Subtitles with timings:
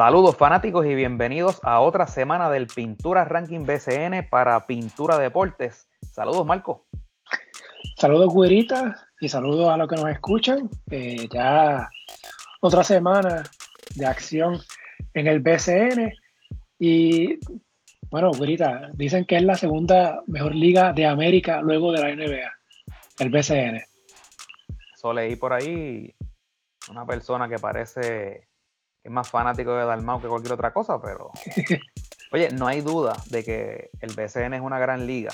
[0.00, 5.90] Saludos fanáticos y bienvenidos a otra semana del Pintura Ranking BCN para Pintura Deportes.
[6.00, 6.86] Saludos Marco.
[7.98, 10.70] Saludos Guirita y saludos a los que nos escuchan.
[10.90, 11.90] Eh, ya
[12.62, 13.42] otra semana
[13.94, 14.60] de acción
[15.12, 16.14] en el BCN
[16.78, 17.38] y
[18.10, 22.50] bueno, Guirita, dicen que es la segunda mejor liga de América luego de la NBA,
[23.18, 23.82] el BCN.
[24.94, 26.14] Eso leí por ahí
[26.88, 28.48] una persona que parece
[29.02, 31.30] es más fanático de Dalmau que cualquier otra cosa, pero
[32.32, 35.32] oye, no hay duda de que el BCN es una gran liga,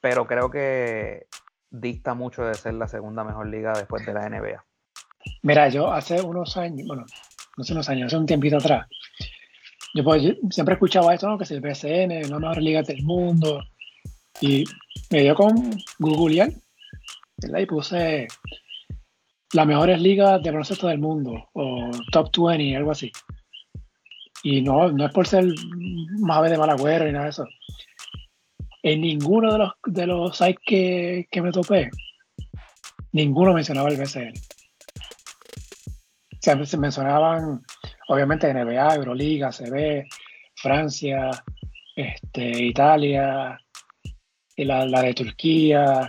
[0.00, 1.26] pero creo que
[1.70, 4.64] dicta mucho de ser la segunda mejor liga después de la NBA.
[5.42, 7.04] Mira, yo hace unos años, bueno,
[7.56, 8.86] no sé unos años, hace un tiempito atrás,
[9.94, 11.38] yo, pues, siempre escuchaba esto, ¿no?
[11.38, 13.62] que si el BCN es la mejor liga del mundo,
[14.40, 14.64] y
[15.10, 16.50] me dio con googlear,
[17.38, 17.58] ¿verdad?
[17.58, 18.28] y puse
[19.52, 23.10] las mejores ligas de baloncesto del mundo, o top 20, algo así.
[24.42, 25.44] Y no, no es por ser
[26.20, 27.44] más de malagüero ni nada de eso.
[28.82, 31.90] En ninguno de los, de los sites que, que me topé,
[33.12, 34.32] ninguno mencionaba el BCN.
[36.40, 37.60] Se, se mencionaban,
[38.08, 40.06] obviamente, NBA, Euroliga, CB,
[40.56, 41.30] Francia,
[41.94, 43.58] este, Italia,
[44.56, 46.08] y la, la de Turquía,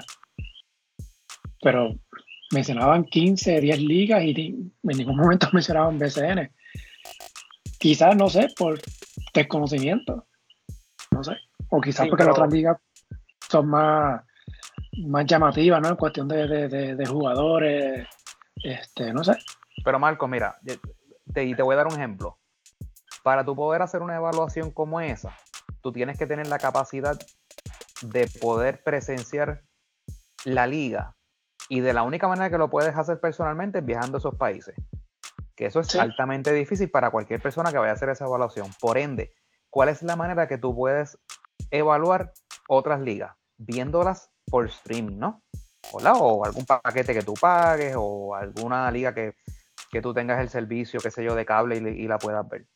[1.61, 1.95] pero
[2.51, 6.51] mencionaban 15, 10 ligas y en ningún momento mencionaban BCN.
[7.79, 8.79] Quizás, no sé, por
[9.33, 10.27] desconocimiento.
[11.11, 11.33] No sé.
[11.69, 12.77] O quizás porque las otras ligas
[13.49, 14.21] son más,
[15.05, 15.89] más llamativas, ¿no?
[15.89, 18.07] En cuestión de, de, jugadores,
[18.63, 19.33] este, no sé.
[19.83, 20.79] Pero Marco, mira, te,
[21.33, 22.37] te voy a dar un ejemplo.
[23.23, 25.35] Para tú poder hacer una evaluación como esa,
[25.81, 27.17] tú tienes que tener la capacidad
[28.01, 29.63] de poder presenciar
[30.43, 31.15] la liga
[31.69, 34.75] y de la única manera que lo puedes hacer personalmente es viajando a esos países.
[35.55, 38.67] Que eso es altamente difícil para cualquier persona que vaya a hacer esa evaluación.
[38.79, 39.33] Por ende,
[39.69, 41.17] ¿cuál es la manera que tú puedes
[41.69, 42.33] evaluar
[42.67, 43.35] otras ligas?
[43.57, 45.43] Viéndolas por streaming, ¿no?
[45.93, 49.35] O algún paquete que tú pagues o alguna liga que,
[50.01, 52.67] tú tengas el servicio, qué sé yo, de cable y, la puedas ver.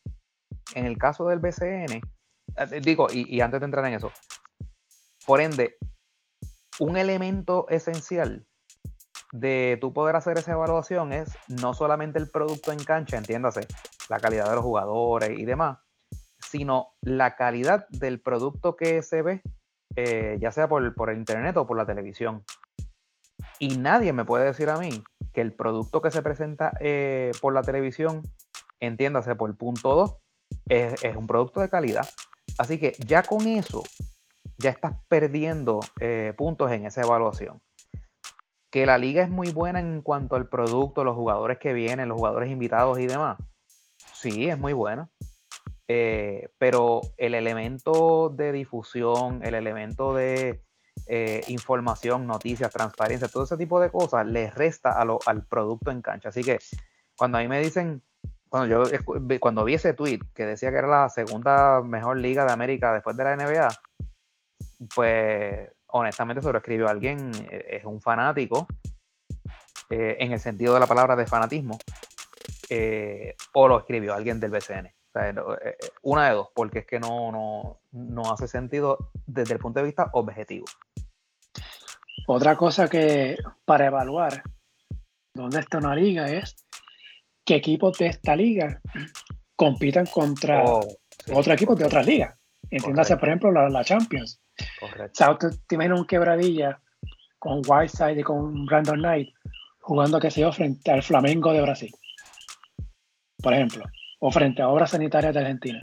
[0.74, 2.00] En el caso del BCN,
[2.56, 4.12] eh, digo, y, y antes de entrar en eso,
[5.26, 5.76] por ende,
[6.78, 8.46] un elemento esencial
[9.40, 13.66] de tú poder hacer esa evaluación es no solamente el producto en cancha, entiéndase,
[14.08, 15.78] la calidad de los jugadores y demás,
[16.38, 19.42] sino la calidad del producto que se ve,
[19.96, 22.44] eh, ya sea por, por el internet o por la televisión.
[23.58, 25.02] Y nadie me puede decir a mí
[25.32, 28.22] que el producto que se presenta eh, por la televisión,
[28.80, 30.16] entiéndase por el punto 2,
[30.68, 32.08] es, un producto de calidad.
[32.58, 33.82] Así que ya con eso,
[34.58, 37.60] ya estás perdiendo eh, puntos en esa evaluación
[38.76, 42.18] que la liga es muy buena en cuanto al producto, los jugadores que vienen, los
[42.18, 43.38] jugadores invitados y demás.
[44.12, 45.08] Sí, es muy buena.
[45.88, 50.62] Eh, pero el elemento de difusión, el elemento de
[51.06, 56.28] eh, información, noticias, transparencia, todo ese tipo de cosas le resta al producto en cancha.
[56.28, 56.58] Así que
[57.16, 58.02] cuando a mí me dicen,
[58.50, 58.98] cuando yo
[59.40, 63.16] cuando vi ese tweet que decía que era la segunda mejor liga de América después
[63.16, 63.68] de la NBA,
[64.94, 68.66] pues honestamente se lo escribió alguien, eh, es un fanático,
[69.90, 71.78] eh, en el sentido de la palabra de fanatismo,
[72.68, 74.92] eh, o lo escribió alguien del BCN.
[76.02, 79.86] una de dos, porque es que no, no, no hace sentido desde el punto de
[79.86, 80.66] vista objetivo.
[82.26, 84.42] Otra cosa que para evaluar
[85.32, 86.56] dónde está una liga es
[87.44, 88.80] qué equipos de esta liga
[89.54, 90.80] compitan contra oh,
[91.32, 92.36] otros equipos de otras ligas.
[92.68, 94.40] Entiéndase, por ejemplo, la, la Champions.
[94.80, 95.12] Correcto.
[95.12, 96.80] O sea, te imaginas un quebradilla
[97.38, 99.34] con Whiteside y con Brandon Knight
[99.80, 101.94] jugando, que sé yo, frente al Flamengo de Brasil,
[103.40, 103.84] por ejemplo,
[104.18, 105.80] o frente a obras sanitarias de Argentina.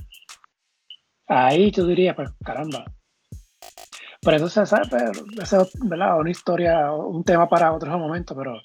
[1.27, 2.83] Ahí tú dirías, pues caramba.
[4.21, 4.87] Pero eso se sabe,
[5.41, 6.19] eso es ¿verdad?
[6.19, 8.61] una historia, un tema para otro momento, pero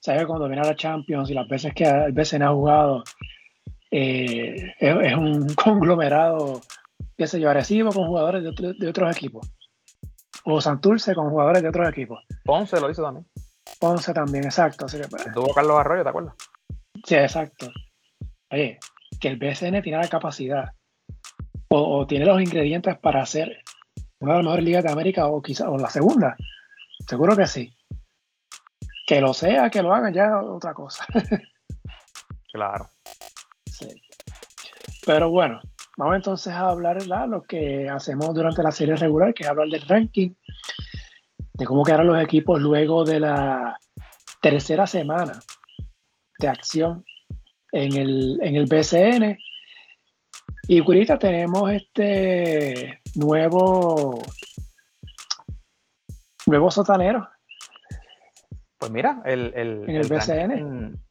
[0.00, 3.04] sabes cuando viene a la Champions y las veces que el BCN ha jugado,
[3.90, 6.60] eh, es, un conglomerado
[7.18, 9.52] qué sé yo, Arecibo con jugadores de, otros equipos.
[10.44, 12.24] O Santurce con jugadores de otros equipos.
[12.44, 13.26] Ponce lo hizo también.
[13.80, 14.86] Ponce también, exacto.
[14.86, 16.34] Así que, pues, Tuvo Carlos Arroyo, ¿te acuerdas?
[17.04, 17.70] Sí, exacto.
[18.52, 18.78] Oye,
[19.20, 20.72] que el BCN tiene la capacidad
[21.70, 23.62] o, tiene los ingredientes para hacer
[24.20, 26.36] una de las mejores ligas de América o quizás o la segunda.
[27.06, 27.74] Seguro que sí.
[29.06, 31.04] Que lo sea, que lo hagan ya otra cosa.
[32.52, 32.88] claro.
[33.66, 33.88] Sí.
[35.04, 35.60] Pero bueno,
[35.98, 39.66] Vamos entonces a hablar de lo que hacemos durante la serie regular, que es hablar
[39.66, 40.30] del ranking,
[41.54, 43.76] de cómo quedaron los equipos luego de la
[44.40, 45.40] tercera semana
[46.38, 47.04] de acción
[47.72, 49.38] en el, en el BCN.
[50.68, 54.22] Y ahorita tenemos este nuevo
[56.46, 57.28] nuevo sotanero.
[58.78, 61.02] Pues mira, el, en el, BCN.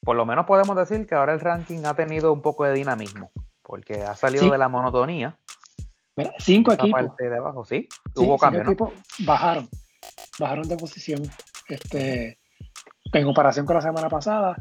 [0.00, 3.30] por lo menos podemos decir que ahora el ranking ha tenido un poco de dinamismo,
[3.66, 5.36] porque ha salido de la monotonía.
[6.38, 7.02] cinco equipos.
[7.02, 8.66] Parte de abajo, sí, hubo cambios.
[8.66, 9.68] equipos bajaron,
[10.38, 11.22] bajaron de posición
[11.68, 12.38] este,
[13.12, 14.56] en comparación con la semana pasada.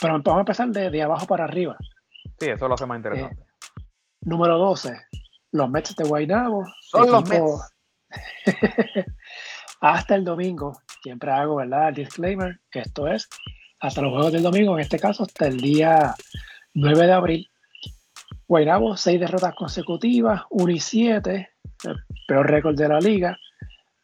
[0.00, 1.76] Pero vamos a empezar de, abajo para arriba.
[2.38, 3.42] Sí, eso lo hace más interesante.
[3.42, 3.84] Eh,
[4.20, 4.94] número 12,
[5.52, 6.64] los Mets de Guaynabo.
[6.80, 7.72] Son los Mets.
[9.80, 11.88] hasta el domingo, siempre hago, ¿verdad?
[11.88, 13.28] El disclaimer, esto es
[13.80, 16.14] hasta los juegos del domingo, en este caso hasta el día
[16.74, 17.50] 9 de abril.
[18.48, 21.48] Guaynabo, seis derrotas consecutivas, 1 y 7,
[21.84, 21.96] el
[22.28, 23.38] peor récord de la liga.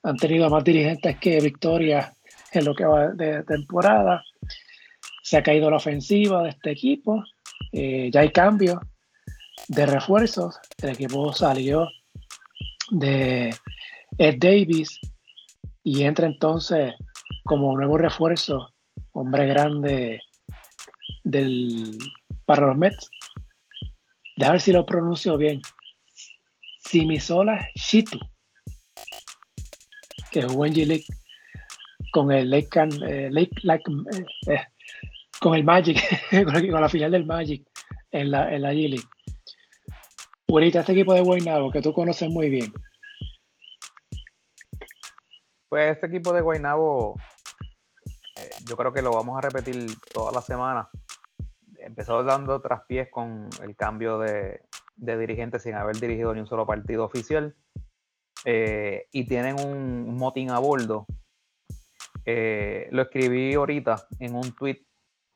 [0.03, 2.12] Han tenido más dirigentes que victorias
[2.53, 4.25] en lo que va de temporada.
[5.23, 7.23] Se ha caído la ofensiva de este equipo.
[7.71, 8.79] Eh, ya hay cambios
[9.69, 10.59] de refuerzos.
[10.83, 11.89] El equipo salió
[12.91, 13.55] de
[14.19, 14.99] Ed Davis
[15.85, 16.94] y entra entonces
[17.44, 18.73] como nuevo refuerzo,
[19.12, 20.21] hombre grande
[21.25, 21.99] del,
[22.44, 23.11] para los Mets.
[24.43, 25.62] Déjame ver si lo pronuncio bien.
[26.81, 28.19] Simisola Shitu,
[30.33, 31.05] que jugó en G-League
[32.12, 32.69] con el Lake,
[33.06, 34.67] eh, eh, eh,
[35.41, 35.97] con el Magic,
[36.44, 37.65] con la final del Magic
[38.11, 39.06] en la, en la G-League.
[40.77, 42.73] este equipo de Guaynabo que tú conoces muy bien,
[45.69, 47.15] pues este equipo de Guaynabo,
[48.69, 50.91] yo creo que lo vamos a repetir toda la semana.
[51.84, 54.62] Empezó dando traspiés con el cambio de,
[54.96, 57.55] dirigente sin haber dirigido ni un solo partido oficial.
[58.44, 61.06] Eh, y tienen un, motín a bordo.
[62.25, 64.84] Eh, lo escribí ahorita en un tweet.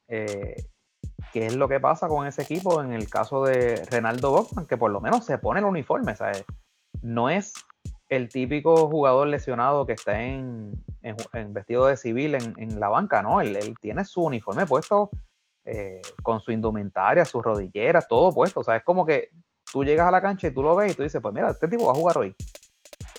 [0.07, 4.77] qué es lo que pasa con ese equipo en el caso de Renaldo Bockman, que
[4.77, 6.45] por lo menos se pone el uniforme, ¿sabes?
[7.03, 7.53] No es
[8.09, 10.83] el típico jugador lesionado que está en,
[11.49, 13.41] vestido de civil en, la banca, ¿no?
[13.41, 15.11] Él, tiene su uniforme puesto
[15.67, 18.61] eh, con su indumentaria, sus rodilleras, todo puesto.
[18.61, 19.31] O sea, es como que
[19.73, 21.69] tú llegas a la cancha y tú lo ves y tú dices, pues mira, este
[21.69, 22.35] tipo va a jugar hoy.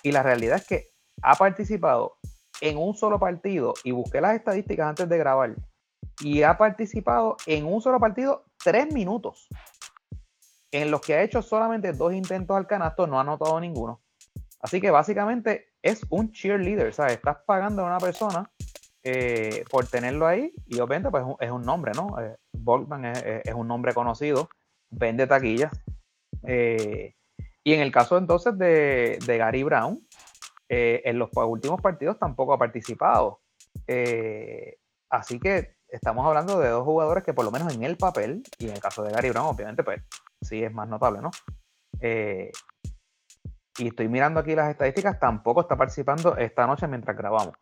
[0.01, 0.88] Y la realidad es que
[1.21, 2.17] ha participado
[2.61, 5.55] en un solo partido y busqué las estadísticas antes de grabar
[6.21, 9.47] y ha participado en un solo partido tres minutos
[10.71, 14.01] en los que ha hecho solamente dos intentos al canasto, no ha anotado ninguno
[14.59, 17.13] Así que básicamente es un cheerleader, ¿sabes?
[17.13, 18.50] Estás pagando a una persona
[19.09, 22.19] eh, por tenerlo ahí y obviamente pues es un nombre, ¿no?
[22.19, 22.36] Eh,
[23.45, 24.50] es, un nombre conocido,
[24.89, 25.71] vende taquillas.
[26.44, 27.15] Eh,
[27.63, 30.06] y en el caso entonces de, Gary Brown,
[30.68, 33.39] eh, en los últimos partidos tampoco ha participado.
[35.10, 38.65] así que estamos hablando de dos jugadores que por lo menos en el papel, y
[38.65, 40.01] en el caso de Gary Brown obviamente pues
[40.42, 41.31] sí es más notable, ¿no?
[43.80, 47.56] y estoy mirando aquí las estadísticas, tampoco está participando esta noche mientras grabamos.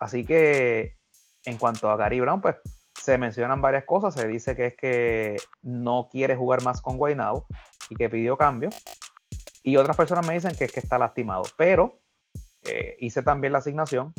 [0.00, 0.96] Así que
[1.44, 2.56] en cuanto a Gary Brown, pues
[2.98, 4.14] se mencionan varias cosas.
[4.14, 7.46] Se dice que es que no quiere jugar más con Guaynabo
[7.88, 8.70] y que pidió cambio.
[9.62, 11.42] Y otras personas me dicen que es que está lastimado.
[11.56, 12.00] Pero
[12.62, 14.12] eh, hice también la asignación.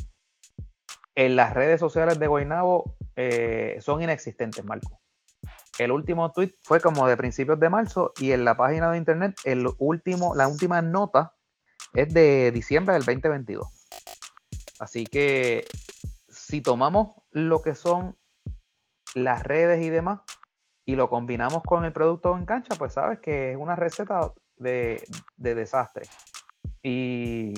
[1.15, 5.01] En las redes sociales de Guaynabo eh, son inexistentes, Marco.
[5.77, 9.35] El último tweet fue como de principios de marzo y en la página de internet
[9.45, 11.33] el último, la última nota
[11.93, 13.80] es de diciembre del 2022.
[14.81, 15.67] Así que
[16.27, 18.17] si tomamos lo que son
[19.13, 20.21] las redes y demás
[20.87, 25.03] y lo combinamos con el producto en cancha, pues sabes que es una receta de,
[25.37, 26.07] desastre.
[26.81, 27.53] Y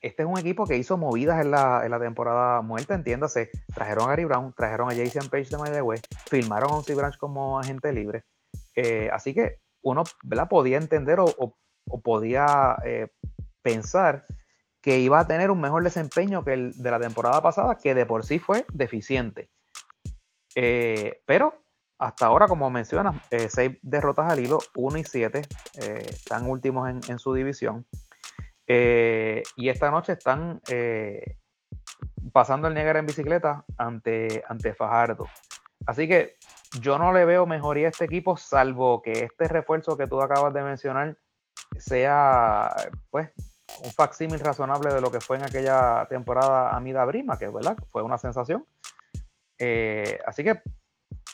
[0.00, 3.50] este es un equipo que hizo movidas en la, temporada muerta, entiéndase.
[3.74, 7.58] Trajeron a Gary Brown, trajeron a Jason Page de Mayagüez, filmaron a Onsi Branch como
[7.58, 8.24] agente libre.
[8.76, 11.58] Eh, así que uno la podía entender o,
[12.02, 13.08] podía eh,
[13.62, 14.24] pensar
[14.80, 18.06] que iba a tener un mejor desempeño que el de la temporada pasada, que de
[18.06, 19.50] por sí fue deficiente.
[20.54, 21.62] Eh, pero
[21.98, 25.42] hasta ahora, como mencionas, eh, seis derrotas al hilo, 1 y 7,
[25.80, 27.86] eh, están últimos en, su división.
[28.66, 30.60] y esta noche están
[32.32, 35.26] pasando el Niagara en bicicleta ante, ante Fajardo.
[35.86, 36.36] Así que
[36.80, 40.54] yo no le veo mejoría a este equipo, salvo que este refuerzo que tú acabas
[40.54, 41.18] de mencionar
[41.76, 42.74] sea
[43.10, 43.30] pues
[43.84, 47.76] un facsímil razonable de lo que fue en aquella temporada Amida Brima, que ¿verdad?
[47.90, 48.66] fue una sensación.
[49.58, 50.62] Eh, así que,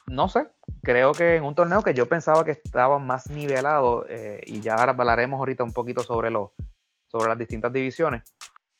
[0.06, 0.48] no sé,
[0.82, 4.74] creo que en un torneo que yo pensaba que estaba más nivelado, eh, y ya
[4.74, 8.22] hablaremos ahorita un poquito sobre, sobre las distintas divisiones,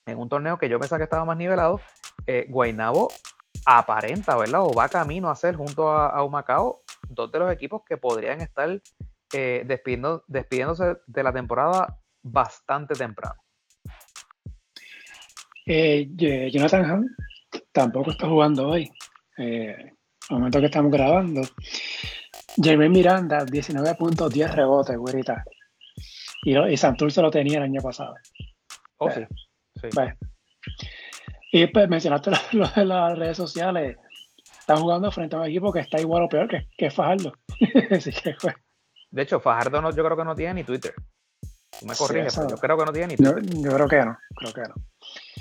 [0.07, 1.81] en un torneo que yo pensaba que estaba más nivelado,
[2.27, 3.09] eh, Guaynabo
[3.65, 4.63] aparenta, ¿verdad?
[4.63, 8.41] O va camino a ser junto a, a Humacao dos de los equipos que podrían
[8.41, 8.81] estar
[9.33, 13.41] eh, despidiéndose de la temporada bastante temprano.
[15.67, 16.09] Eh,
[16.53, 17.17] Jonathan Ham
[17.73, 18.91] tampoco está jugando hoy.
[19.37, 19.93] Eh,
[20.31, 21.43] al momento que estamos grabando.
[22.63, 25.45] Jeremy Miranda, 19 puntos, 10 rebotes, güerita.
[26.45, 28.15] Y, y Santurce lo tenía el año pasado.
[28.99, 29.21] Oh, sí.
[29.81, 29.89] sí.
[29.93, 30.15] Pues.
[31.53, 33.97] Y pues mencionaste lo, de las redes sociales.
[34.59, 37.33] Está jugando frente a un equipo que está igual o peor que, que Fajardo.
[37.89, 38.55] Pues.
[39.11, 40.95] De hecho, Fajardo no, yo creo que no tiene ni Twitter.
[41.79, 43.43] Tú me corriges, pero yo creo que no tiene ni Twitter.
[43.63, 44.75] Yo, creo que no, creo que no.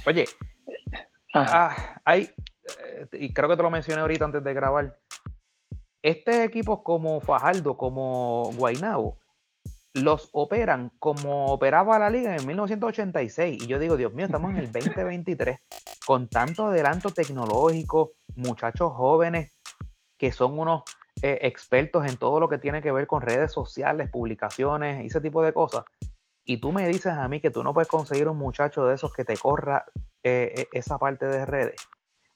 [0.05, 0.25] Oye,
[1.33, 4.99] ah, hay, eh, y creo que te lo mencioné ahorita antes de grabar,
[6.03, 9.17] este equipos como Fajardo, como Guainabo,
[9.95, 13.63] los operan como operaba la liga en 1986.
[13.63, 15.59] Y yo digo, Dios mío, estamos en el 2023
[16.05, 19.55] con tanto adelanto tecnológico, muchachos jóvenes
[20.17, 20.83] que son unos
[21.21, 25.41] eh, expertos en todo lo que tiene que ver con redes sociales, publicaciones, ese tipo
[25.43, 25.83] de cosas.
[26.45, 29.11] Y tú me dices a mí que tú no puedes conseguir un muchacho de esos
[29.11, 29.85] que te corra
[30.23, 31.75] eh, eh, esa parte de redes.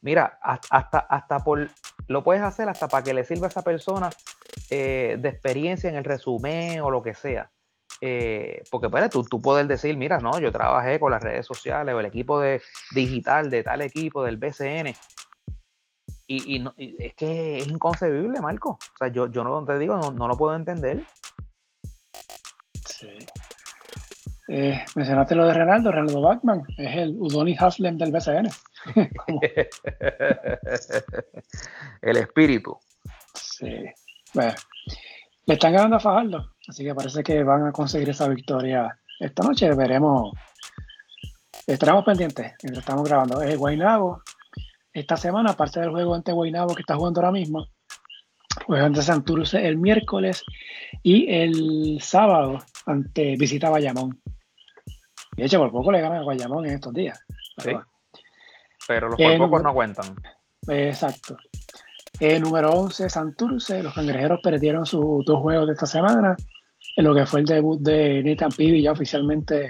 [0.01, 1.69] Mira, hasta, hasta por,
[2.07, 4.09] lo puedes hacer hasta para que le sirva a esa persona
[4.69, 7.51] de experiencia en el resumen o lo que sea.
[8.71, 12.05] porque tú, tú puedes decir, mira, no, yo trabajé con las redes sociales o el
[12.05, 12.61] equipo de
[12.95, 14.95] digital de tal equipo del BCN
[16.29, 16.63] y,
[16.99, 18.71] es que es inconcebible, Marco.
[18.71, 21.03] O sea, yo, yo no te digo, no, lo puedo entender.
[22.85, 23.17] Sí.
[24.51, 28.49] Eh, mencionaste lo de Renaldo, Renaldo Bachman, es el Udoni Haslem del BCN.
[32.01, 32.75] el espíritu.
[33.35, 33.85] Sí.
[34.33, 34.53] Bueno,
[35.45, 39.43] le están ganando a Fajardo, así que parece que van a conseguir esa victoria esta
[39.43, 39.71] noche.
[39.75, 40.33] Veremos.
[41.67, 43.43] Estaremos pendientes mientras estamos grabando.
[43.43, 44.23] Es Guaynabo
[44.93, 47.67] esta semana, aparte del juego ante Guaynabo que está jugando ahora mismo,
[48.65, 50.43] juega ante Santurce el miércoles
[51.03, 54.19] y el sábado ante visita Bayamón.
[55.39, 57.23] De hecho, por poco le ganan a Guayamón en estos días.
[58.87, 60.15] Pero los por pocos no cuentan.
[60.67, 61.37] Exacto.
[62.19, 63.81] El número 11, Santurce.
[63.81, 66.35] Los cangrejeros perdieron sus dos juegos de esta semana.
[66.97, 69.69] En lo que fue el debut de Nathan Pibi ya oficialmente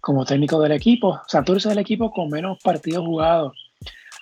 [0.00, 1.20] como técnico del equipo.
[1.26, 3.52] Santurce es el equipo con menos partidos jugados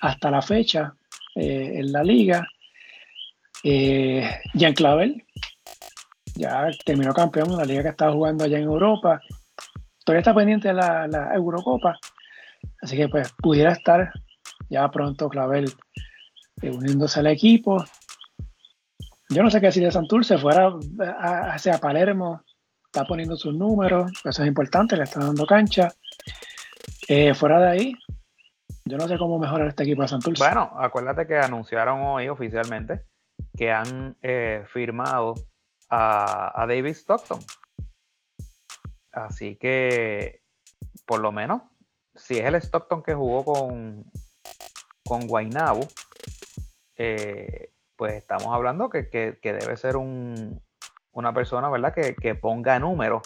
[0.01, 0.95] hasta la fecha
[1.35, 2.47] eh, en la liga.
[3.63, 5.23] Eh, Jean Clavel
[6.35, 9.21] ya terminó campeón en la liga que estaba jugando allá en Europa.
[10.03, 11.97] Todavía está pendiente la, Eurocopa.
[12.81, 14.11] Así que pues pudiera estar
[14.69, 15.71] ya pronto Clavel
[16.61, 17.83] eh, uniéndose al equipo.
[19.29, 20.73] Yo no sé qué decir de Santurce, fuera
[21.19, 22.43] hacia Palermo,
[22.85, 25.91] está poniendo sus números, eso es importante, le está dando cancha.
[27.07, 27.93] Eh, fuera de ahí,
[28.85, 30.43] yo no sé cómo mejorar este equipo de Santurce.
[30.43, 33.05] Bueno, acuérdate que anunciaron hoy oficialmente
[33.55, 35.35] que han eh, firmado
[35.89, 37.39] a, David Stockton.
[39.13, 40.41] Así que,
[41.05, 41.61] por lo menos,
[42.15, 44.05] si es el Stockton que jugó con,
[45.05, 45.21] con
[46.95, 49.03] eh, pues estamos hablando que,
[49.41, 51.93] debe ser una persona, ¿verdad?
[51.93, 53.21] Que, ponga números.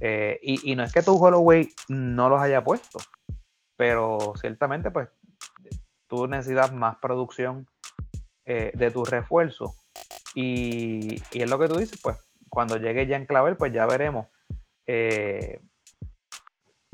[0.00, 2.98] Eh, y, y, no es que tu Holloway no los haya puesto
[3.76, 5.08] pero ciertamente pues
[6.08, 7.66] tú necesitas más producción
[8.44, 9.74] eh, de tu refuerzo
[10.34, 12.16] y, es lo que tú dices, pues
[12.48, 14.26] cuando llegue ya en Clavel pues ya veremos.
[14.86, 15.60] Eh,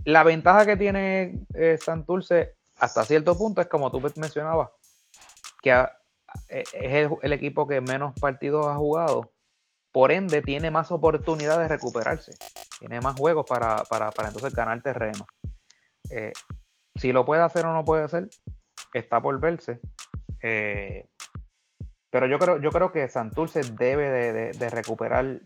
[0.04, 4.70] la ventaja que tiene eh, Santurce hasta cierto punto es como tú mencionabas,
[5.62, 5.86] que
[6.48, 9.32] es el, equipo que menos partidos ha jugado,
[9.92, 12.32] por ende tiene más oportunidad de recuperarse,
[12.78, 15.26] tiene más juegos para, para, para entonces ganar terreno.
[16.96, 18.28] Si lo puede hacer o no puede hacer,
[18.92, 19.80] está por verse.
[20.42, 21.08] Eh,
[22.10, 25.40] pero yo creo, yo creo que Santurce debe de, recuperar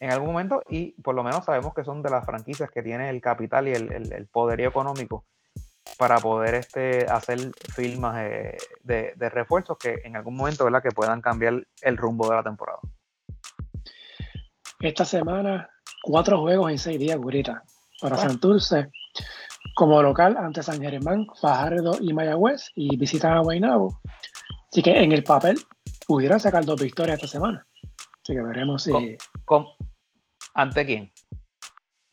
[0.00, 3.08] en algún momento y por lo menos sabemos que son de las franquicias que tienen
[3.08, 5.24] el capital y el, poderío económico
[5.98, 7.38] para poder este, hacer
[7.74, 8.16] firmas
[8.82, 10.82] de, refuerzos que en algún momento ¿verdad?
[10.82, 12.78] que puedan cambiar el rumbo de la temporada.
[14.80, 15.70] Esta semana,
[16.02, 17.62] cuatro juegos en seis días, Gurita.
[17.98, 18.90] Para Santurce,
[19.74, 24.00] como local ante San Germán, Fajardo y Mayagüez y visitan a Guaynabo.
[24.70, 25.58] Así que en el papel
[26.06, 27.66] pudieran sacar dos victorias esta semana.
[28.22, 29.16] Así que veremos si.
[30.54, 31.12] Ante quién?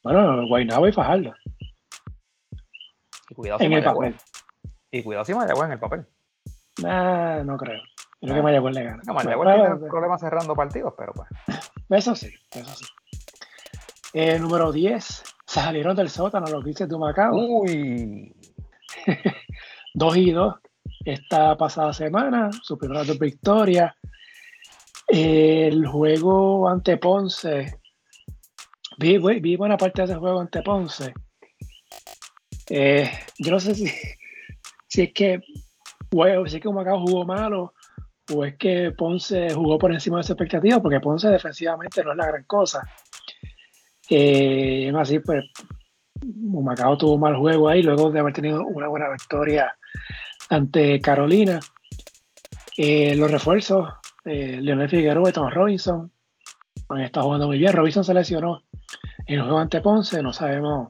[0.04, 1.34] Bueno, Guaynabo y Fajardo.
[3.30, 4.16] Y cuidado si en el papel.
[4.92, 6.06] Y cuidado si Mayagüez en el papel.
[6.82, 7.82] Nah, no creo.
[8.22, 8.42] Creo que.
[8.42, 9.02] Mayagüez le gana.
[9.06, 11.30] No, Mayagüez tiene problemas cerrando partidos, pero pues.
[11.90, 12.86] Eso sí, eso sí.
[14.14, 17.34] Eh, número 10, salieron del sótano los dices de Macao.
[17.36, 18.36] Uy.
[19.96, 20.56] 2 y 2
[21.06, 23.94] esta pasada semana, su primera dos victorias.
[25.16, 27.80] El juego ante Ponce
[28.98, 31.14] vi, vi, buena parte de ese juego ante Ponce.
[32.68, 33.86] Eh, yo no sé si,
[34.88, 35.40] si es que,
[36.10, 37.76] bueno, si es que Humacao jugó malo
[38.34, 42.18] o es que Ponce jugó por encima de su expectativa, porque Ponce defensivamente no es
[42.18, 42.82] la gran cosa.
[44.10, 45.46] Eh, así, pues,
[46.24, 49.78] Humacao tuvo un mal juego ahí, luego de haber tenido una buena victoria
[50.50, 51.60] ante Carolina.
[52.76, 53.94] Eh, los refuerzos,
[54.26, 56.12] eh, Leonel Figueroa y Tom Robinson,
[56.90, 57.74] han estado jugando muy bien.
[57.74, 58.64] Robinson se lesionó
[59.26, 60.90] en el juego ante Ponce, no sabemos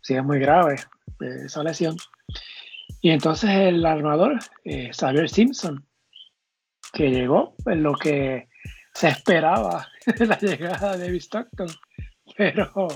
[0.00, 0.76] si es muy grave
[1.20, 1.96] eh, esa lesión.
[3.00, 5.86] Y entonces el armador, Xavier Simpson,
[6.92, 8.48] que llegó en lo que
[8.94, 9.86] se esperaba
[10.18, 11.68] la llegada de David Stockton,
[12.36, 12.88] pero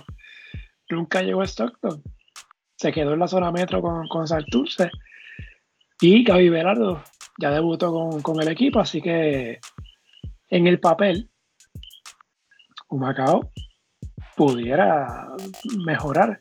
[0.91, 2.03] nunca llegó a Stockton.
[2.77, 4.91] Se quedó en la zona metro con, con Santurce.
[6.01, 7.05] Y Gaby Berardo
[7.43, 9.59] ya debutó con, el equipo, así que
[10.49, 11.29] en el papel,
[12.89, 13.51] Humacao
[14.37, 15.27] pudiera
[15.85, 16.41] mejorar.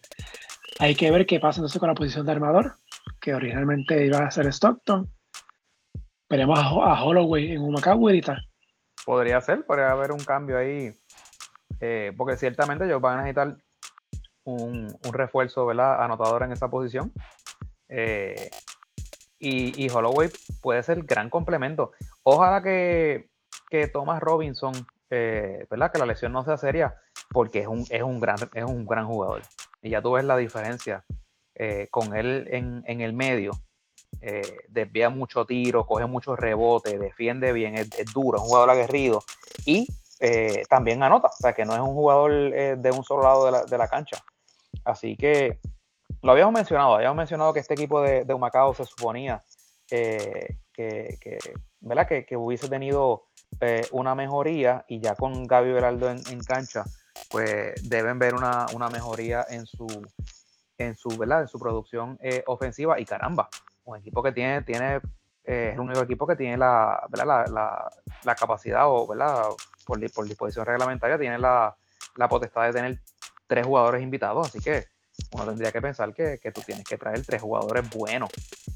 [0.77, 2.75] Hay que ver qué pasa entonces con la posición de armador,
[3.19, 5.11] que originalmente iba a ser Stockton.
[6.29, 8.37] Veremos a, Holloway en Humacao ahorita.
[9.03, 10.95] Podría ser, podría haber un cambio ahí,
[11.79, 13.57] eh, porque ciertamente ellos van a necesitar
[14.43, 16.03] un, refuerzo ¿verdad?
[16.03, 17.11] anotador en esa posición.
[17.89, 18.51] Eh,
[19.41, 20.29] y, Holloway
[20.61, 21.91] puede ser gran complemento.
[22.23, 23.29] Ojalá que,
[23.91, 24.73] Thomas Robinson,
[25.09, 25.91] eh, ¿verdad?
[25.91, 26.95] Que la lesión no sea seria,
[27.29, 29.41] porque es un, es un, gran, es un gran jugador.
[29.81, 31.03] Y ya tú ves la diferencia
[31.55, 33.51] eh, con él en, el medio.
[34.69, 39.23] desvía mucho tiro, coge mucho rebote, defiende bien, es, duro, es un jugador aguerrido
[39.65, 39.87] y
[40.69, 43.65] también anota, o sea que no es un jugador de un solo lado de la,
[43.65, 44.23] de la cancha.
[44.85, 45.59] Así que
[46.21, 49.41] lo habíamos mencionado, habíamos mencionado que este equipo de, de Humacao se suponía
[50.73, 51.37] que,
[51.79, 52.07] ¿verdad?
[52.07, 53.25] que, hubiese tenido
[53.59, 56.85] eh, una mejoría y ya con Gaby Beraldo en, cancha,
[57.29, 59.87] pues deben ver una, mejoría en su,
[60.77, 61.41] en su, ¿verdad?
[61.41, 63.49] En su producción eh, ofensiva y caramba,
[63.83, 65.01] un equipo que tiene, tiene
[65.43, 67.07] eh, es el único equipo que tiene la,
[68.23, 69.49] la, capacidad o ¿verdad?
[69.85, 71.75] Por, por disposición reglamentaria tiene la,
[72.15, 72.99] la potestad de tener
[73.47, 74.85] tres jugadores invitados, así que
[75.31, 78.29] uno tendría que pensar que, tú tienes que traer tres jugadores buenos.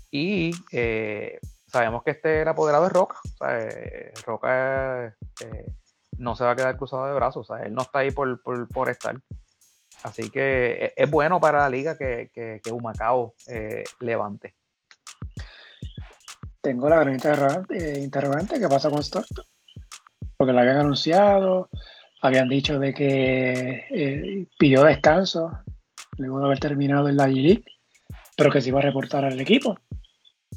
[0.10, 3.16] Y eh, sabemos que este el apoderado es Roca.
[3.50, 5.66] Eh, Roca eh,
[6.18, 7.48] no se va a quedar cruzado de brazos.
[7.64, 8.40] él no está ahí por,
[8.90, 9.18] estar.
[10.04, 13.34] Así que es bueno para la liga que, que, que Humacao
[14.00, 14.56] levante.
[16.62, 19.46] Tengo la gran interrogante, ¿qué pasa con Stockton?
[20.38, 21.70] Porque lo habían anunciado,
[22.22, 25.65] habían dicho de que pidió descanso
[26.18, 27.64] luego de haber terminado en la G
[28.36, 29.78] pero que se iba a reportar al equipo.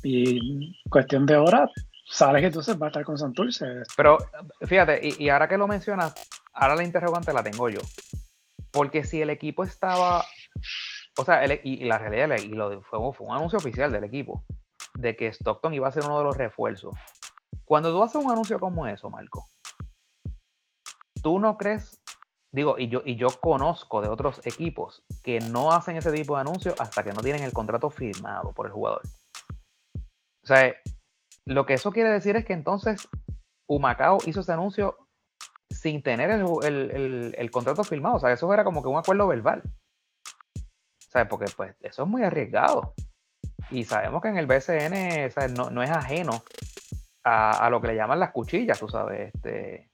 [0.02, 1.70] Y cuestión de horas,
[2.06, 3.82] sale que entonces va a estar con Santurce.
[3.96, 4.18] Pero
[4.62, 6.14] fíjate, y, ahora que lo mencionas,
[6.52, 7.80] ahora la interrogante la tengo yo.
[8.70, 10.24] Porque si el equipo estaba,
[11.16, 14.44] o sea, y, la realidad, y lo, fue, fue un anuncio oficial del equipo,
[14.94, 16.94] de que Stockton iba a ser uno de los refuerzos.
[17.64, 19.48] Cuando tú haces un anuncio como eso, Marco,
[21.22, 21.97] ¿tú no crees
[22.50, 26.40] Digo, y yo, y yo conozco de otros equipos que no hacen ese tipo de
[26.40, 29.02] anuncios hasta que no tienen el contrato firmado por el jugador.
[30.42, 30.74] O sea,
[31.44, 33.06] lo que eso quiere decir es que entonces
[33.68, 34.96] Humacao hizo ese anuncio
[35.70, 38.16] sin tener el, contrato firmado.
[38.16, 39.62] O sea, eso era como que un acuerdo verbal.
[40.56, 42.94] O sea, porque pues eso es muy arriesgado.
[43.70, 46.42] Y sabemos que en el BCN no, es ajeno
[47.24, 49.34] a, a, lo que le llaman las cuchillas, tú sabes.
[49.34, 49.90] Este...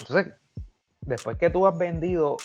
[0.00, 0.32] Entonces,
[1.00, 2.36] después que tú has vendido,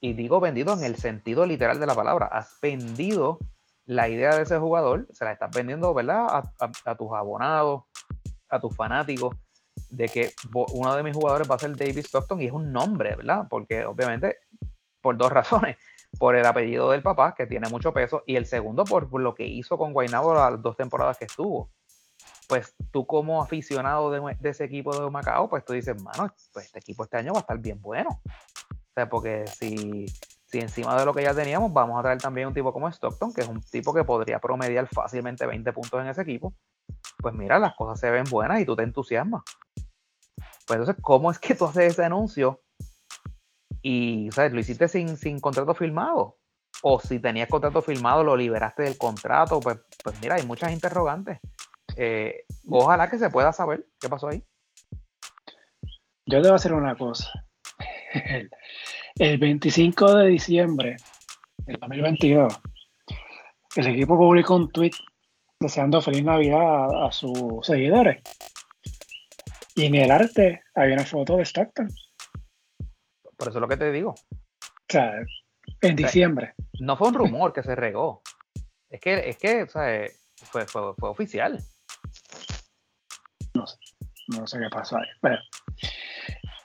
[0.00, 3.38] y digo vendido en el sentido literal de la palabra, has vendido
[3.86, 6.26] la idea de ese jugador, se la estás vendiendo, ¿verdad?
[6.58, 7.84] A, tus abonados,
[8.48, 9.36] a tus fanáticos,
[9.90, 13.14] de que uno de mis jugadores va a ser David Stockton y es un nombre,
[13.14, 13.46] ¿verdad?
[13.48, 14.38] Porque obviamente,
[15.00, 15.76] por dos razones.
[16.18, 19.46] Por el apellido del papá, que tiene mucho peso, y el segundo por, lo que
[19.46, 21.70] hizo con Guaynabo las dos temporadas que estuvo
[22.48, 26.78] pues tú como aficionado de, ese equipo de Macao, pues tú dices, mano, pues este
[26.78, 28.20] equipo este año va a estar bien bueno.
[28.24, 30.06] O sea, porque si,
[30.46, 33.32] si encima de lo que ya teníamos, vamos a traer también un tipo como Stockton,
[33.32, 36.54] que es un tipo que podría promediar fácilmente 20 puntos en ese equipo,
[37.18, 39.42] pues mira, las cosas se ven buenas y tú te entusiasmas.
[40.66, 42.62] Pues entonces, ¿cómo es que tú haces ese anuncio
[43.82, 44.52] y ¿sabes?
[44.52, 46.38] lo hiciste sin, sin contrato firmado?
[46.82, 51.38] O si tenías contrato firmado, lo liberaste del contrato, pues, pues mira, hay muchas interrogantes.
[51.96, 54.44] Eh, ojalá que se pueda saber qué pasó ahí.
[56.26, 57.30] Yo debo hacer una cosa.
[59.18, 60.96] El 25 de diciembre
[61.58, 62.60] del 2022,
[63.76, 64.92] el equipo publicó un tweet
[65.58, 68.22] deseando feliz Navidad a, sus seguidores.
[69.74, 71.88] Y en el arte había una foto de Stockton.
[73.38, 74.10] por eso es lo que te digo.
[74.10, 75.14] O sea,
[75.80, 76.54] en diciembre.
[76.80, 78.22] No fue un rumor que se regó.
[78.90, 80.06] Es que, es que, o sea,
[80.36, 81.58] fue, fue, fue oficial.
[84.28, 85.06] No sé, qué pasó ahí.
[85.20, 85.38] Pero,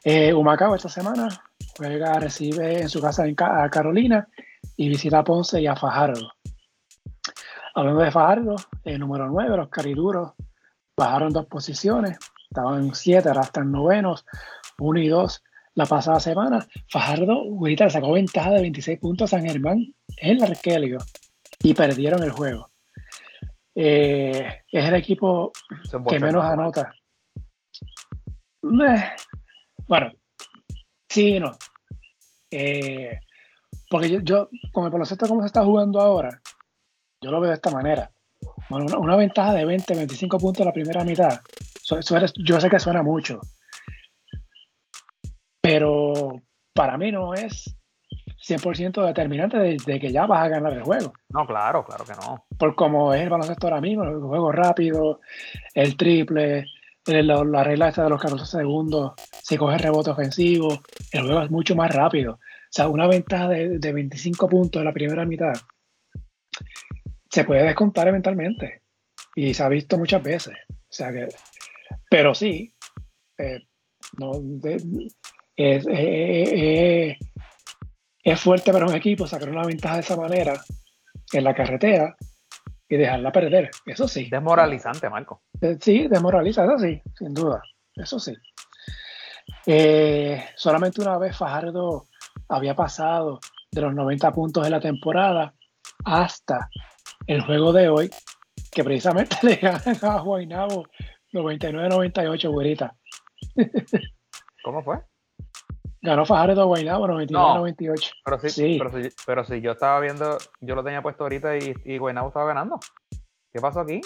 [0.04, 1.28] eh, Humacao esta semana
[1.78, 4.28] juega, recibe en su casa en, a Carolina
[4.76, 6.32] y visita a Ponce y a Fajardo.
[7.76, 10.34] Hablando de Fajardo, el número 9, los cariduros
[10.98, 12.18] bajaron dos posiciones,
[12.50, 14.26] estaban en 7, ahora están novenos,
[14.80, 15.44] 1 y 2
[15.76, 16.68] la pasada semana.
[16.90, 20.98] Fajardo, ahorita sacó ventaja de 26 puntos a San Germán en el Arquelio
[21.64, 22.71] y perdieron el juego.
[23.76, 25.52] Eh, es el equipo
[26.10, 26.94] que menos anota.
[28.64, 29.04] Eh,
[29.88, 30.12] bueno,
[31.10, 31.52] sí y no.
[32.52, 33.20] Eh,
[33.90, 36.42] porque yo, yo, con el baloncesto como se está jugando ahora,
[37.24, 38.12] yo lo veo de esta manera.
[38.70, 41.42] Bueno, una, ventaja de 20, 25 puntos en la primera mitad.
[42.38, 43.40] yo sé que suena mucho.
[45.62, 46.42] Pero
[46.74, 47.76] para mí no es
[48.42, 51.14] 100% determinante de, que ya vas a ganar el juego.
[51.30, 52.46] No, claro, claro que no.
[52.58, 55.20] Por como es el baloncesto ahora mismo, el juego rápido,
[55.74, 56.66] el triple,
[57.06, 61.76] la, regla esta de los 14 segundos, si coge rebote ofensivo, el juego es mucho
[61.76, 62.34] más rápido.
[62.34, 65.54] O sea, una ventaja de, 25 puntos en la primera mitad
[67.30, 68.82] se puede descontar eventualmente.
[69.36, 70.56] Y se ha visto muchas veces.
[70.70, 71.28] O sea que,
[72.10, 72.74] pero sí,
[73.38, 73.62] eh,
[74.18, 74.32] no,
[75.56, 75.86] es,
[78.24, 80.54] es fuerte para un equipo sacar una ventaja de esa manera
[81.34, 82.16] en la carretera
[82.88, 83.72] y dejarla perder.
[83.86, 84.30] Eso sí.
[84.30, 85.44] Desmoralizante, Marco.
[85.62, 87.62] Eh, sí, desmoraliza, eso sí, sin duda.
[87.96, 88.34] Eso sí.
[89.66, 92.08] Eh, solamente una vez Fajardo
[92.50, 93.40] había pasado
[93.72, 95.54] de los 90 puntos de la temporada
[96.04, 96.70] hasta
[97.28, 98.12] el juego de hoy,
[98.72, 100.86] que precisamente le ganan a Guaynabo
[101.32, 102.96] 99-98, güerita.
[104.64, 105.00] ¿Cómo fue?
[106.02, 108.12] Ganó Fajardo Guaynabo 99-98.
[108.26, 108.80] pero, sí,
[109.26, 112.80] Pero, si, yo estaba viendo, yo lo tenía puesto ahorita y, y Guaynabo estaba ganando.
[113.54, 114.02] ¿Qué pasó aquí?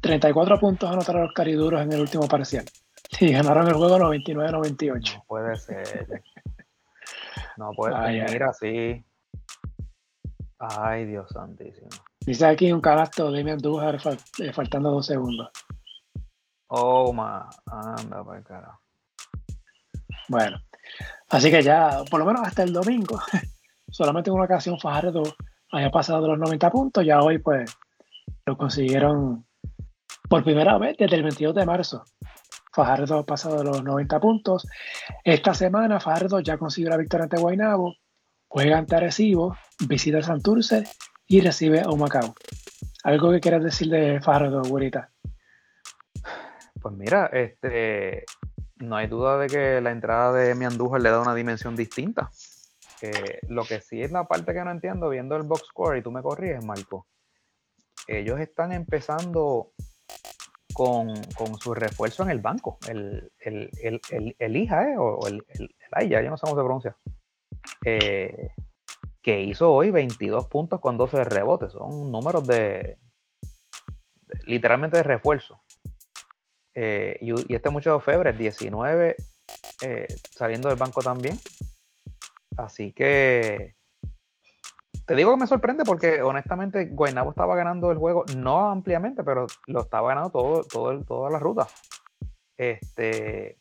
[0.00, 2.64] 34 puntos anotaron los cariduros en el último parcial.
[3.20, 5.14] Y ganaron el juego 99-98.
[5.14, 6.22] No puede ser.
[7.56, 8.30] No puede ser.
[8.30, 9.04] Mira, sí.
[10.58, 11.88] Ay, Dios santísimo.
[12.20, 13.98] Dice aquí un canasto de Damian Dujar
[14.38, 15.50] eh, faltando dos segundos.
[16.68, 17.48] Oh, ma.
[17.66, 18.85] Anda, para carajo.
[20.28, 20.60] Bueno,
[21.28, 23.20] así que ya, por lo menos hasta el domingo,
[23.88, 25.22] solamente en una ocasión Fajardo
[25.72, 27.76] haya pasado de los 90 puntos, ya hoy pues
[28.44, 29.46] lo consiguieron
[30.28, 32.04] por primera vez desde el 22 de marzo.
[32.72, 34.66] Fajardo ha pasado de los 90 puntos.
[35.24, 37.94] Esta semana Fajardo ya consiguió la victoria ante Guaynabo,
[38.48, 39.56] juega ante Arecibo,
[39.88, 40.84] visita Santurce
[41.26, 42.34] y recibe a Humacao.
[43.02, 45.10] ¿Algo que quieras decir de Fajardo, güerita?
[46.82, 48.24] Pues mira, este,
[48.76, 52.30] no hay duda de que la entrada de mi Andújar le da una dimensión distinta.
[53.48, 56.10] lo que sí es la parte que no entiendo, viendo el box score, y tú
[56.10, 57.06] me corriges, Marco,
[58.06, 59.72] ellos están empezando
[60.76, 61.14] con,
[61.58, 63.70] su refuerzo en el banco, el, el,
[64.10, 64.96] el, el IJA, ¿eh?
[64.98, 66.96] o el, el, AIA, yo no sé cómo se pronuncia,
[67.84, 68.50] eh,
[69.22, 72.98] que hizo hoy 22 puntos con 12 de rebote, son números de
[74.44, 75.62] literalmente de refuerzo.
[76.78, 79.16] Eh, y, este mucho febre, 19
[79.82, 81.38] eh, saliendo del banco también.
[82.58, 83.76] Así que
[85.06, 89.46] te digo que me sorprende porque honestamente Guaynabo estaba ganando el juego, no ampliamente, pero
[89.66, 91.66] lo estaba ganando todo, todo toda la ruta.
[92.58, 93.58] Este,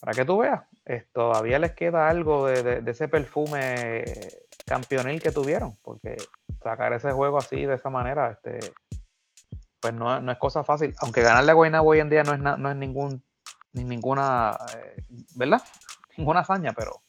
[0.00, 0.62] para que tú veas,
[1.12, 4.04] todavía les queda algo de, ese perfume
[4.66, 6.16] campeonil que tuvieron, porque
[6.62, 8.72] sacar ese juego así de esa manera, este,
[9.84, 10.94] pues no, es cosa fácil.
[11.00, 13.22] Aunque ganarle a Guaynabo hoy en día no es, no es ningún,
[13.74, 15.04] ni ninguna, eh,
[15.36, 15.60] ¿verdad?
[16.16, 17.02] Ninguna hazaña, pero,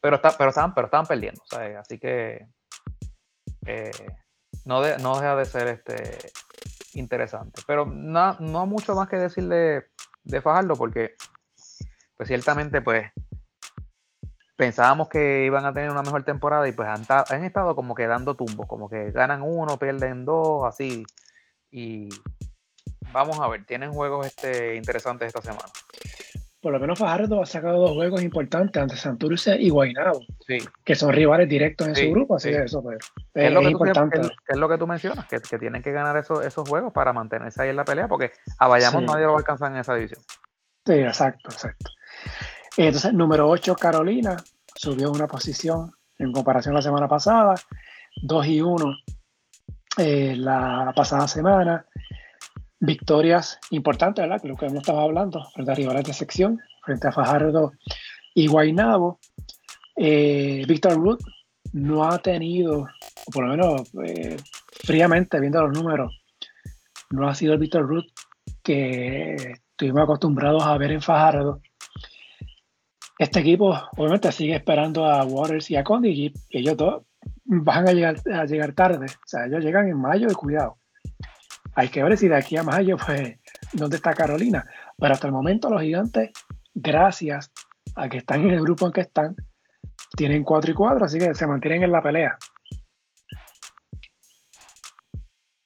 [0.00, 1.42] pero, está, pero, estaban, pero estaban perdiendo,
[1.80, 2.46] Así que
[3.66, 3.90] eh,
[4.64, 6.30] no, no deja de ser este
[6.94, 7.62] interesante.
[7.66, 9.86] Pero no, no mucho más que decir de,
[10.22, 11.16] de Fajardo, porque
[12.16, 13.10] pues ciertamente pues
[14.54, 18.06] pensábamos que iban a tener una mejor temporada y pues han, han estado como que
[18.06, 21.04] dando tumbos, como que ganan uno, pierden dos, así
[21.72, 22.08] y
[23.12, 25.68] vamos a ver, tienen juegos este, interesantes esta semana.
[26.60, 30.58] Por lo menos Fajardo ha sacado dos juegos importantes ante Santurce y Guaynabo, sí.
[30.84, 32.98] que son rivales directos en su grupo, así que eso pues,
[33.34, 34.20] es, lo que importante.
[34.20, 37.62] Tú, es, lo que tú mencionas, que, tienen que ganar esos, esos juegos para mantenerse
[37.62, 40.22] ahí en la pelea, porque a Bayamón nadie lo va a alcanzar en esa división.
[40.86, 41.90] Sí, exacto, exacto.
[42.76, 44.36] Entonces, número 8, Carolina,
[44.76, 47.56] subió una posición en comparación a la semana pasada,
[48.22, 48.96] 2 y 1
[49.98, 51.86] eh, la pasada semana.
[52.80, 54.42] Victorias importantes, ¿verdad?
[54.44, 56.60] Lo que hemos estado hablando, frente a rivales de sección.
[56.84, 57.72] frente a Fajardo
[58.34, 59.20] y Guainabo.
[59.96, 61.18] Eh, Víctor
[61.72, 62.88] no ha tenido,
[63.32, 64.36] por lo menos eh,
[64.84, 66.22] fríamente viendo los números,
[67.10, 68.06] no ha sido el Víctor Root
[68.62, 69.34] que
[69.70, 71.60] estuvimos acostumbrados a ver en Fajardo.
[73.18, 77.02] Este equipo obviamente sigue esperando a Waters y a Condi y ellos dos
[77.44, 79.06] van a llegar, a llegar tarde.
[79.06, 80.78] O sea, ellos llegan en mayo y cuidado.
[81.74, 83.38] Hay que ver si de aquí a mayo, pues,
[83.72, 84.66] ¿dónde está Carolina?
[84.98, 86.30] Pero hasta el momento los gigantes,
[86.74, 87.50] gracias
[87.96, 89.36] a que están en el grupo en que están,
[90.16, 92.36] tienen 4 y 4, así que se mantienen en la pelea.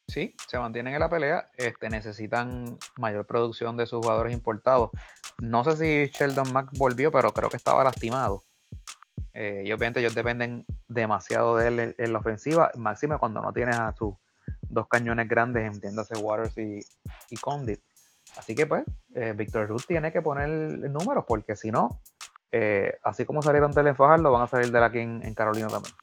[0.09, 1.51] Sí, se mantienen en la pelea.
[1.59, 4.91] Este, necesitan mayor producción de sus jugadores importados.
[5.43, 8.46] No sé si Sheldon Mack volvió, pero creo que estaba lastimado.
[9.39, 13.77] Eh, y obviamente ellos dependen demasiado de él en, la ofensiva, máxima cuando no tienes
[13.77, 14.15] a sus
[14.63, 16.81] dos cañones grandes, entiéndase Waters y,
[17.29, 17.81] y Condit.
[18.39, 20.49] Así que pues, eh, Victor Ruth tiene que poner
[20.89, 22.01] números, porque si no,
[22.51, 25.95] eh, así como salieron del lo van a salir de aquí en, Carolina también.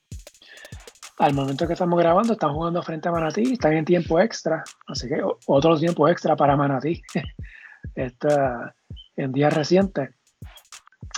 [1.18, 5.08] Al momento que estamos grabando, están jugando frente a Manatí, están en tiempo extra, así
[5.08, 7.02] que otro tiempo extra para Manatí.
[7.96, 8.76] Está
[9.16, 10.12] en días recientes.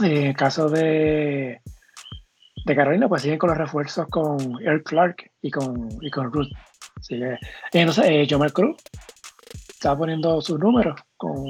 [0.01, 1.61] En el caso de
[2.65, 6.49] de Carolina, pues siguen con los refuerzos con Eric Clark y con, y con Ruth.
[7.71, 8.77] Entonces, eh, Jomer Cruz
[9.69, 11.45] está poniendo sus números con,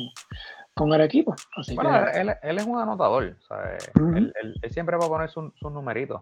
[0.74, 1.34] con el equipo.
[1.74, 3.24] bueno, él, él, es un anotador.
[3.24, 4.34] él,
[4.70, 6.20] siempre va a poner sus su numeritos.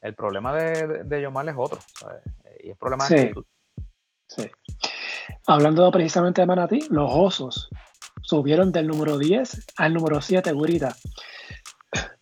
[0.00, 1.80] El problema de, de, Yomar es otro.
[2.62, 3.32] Y el problema sí.
[4.28, 4.48] Sí.
[5.48, 7.68] Hablando precisamente de Manatí, los osos
[8.22, 10.94] subieron del número 10 al número 7, Gurita.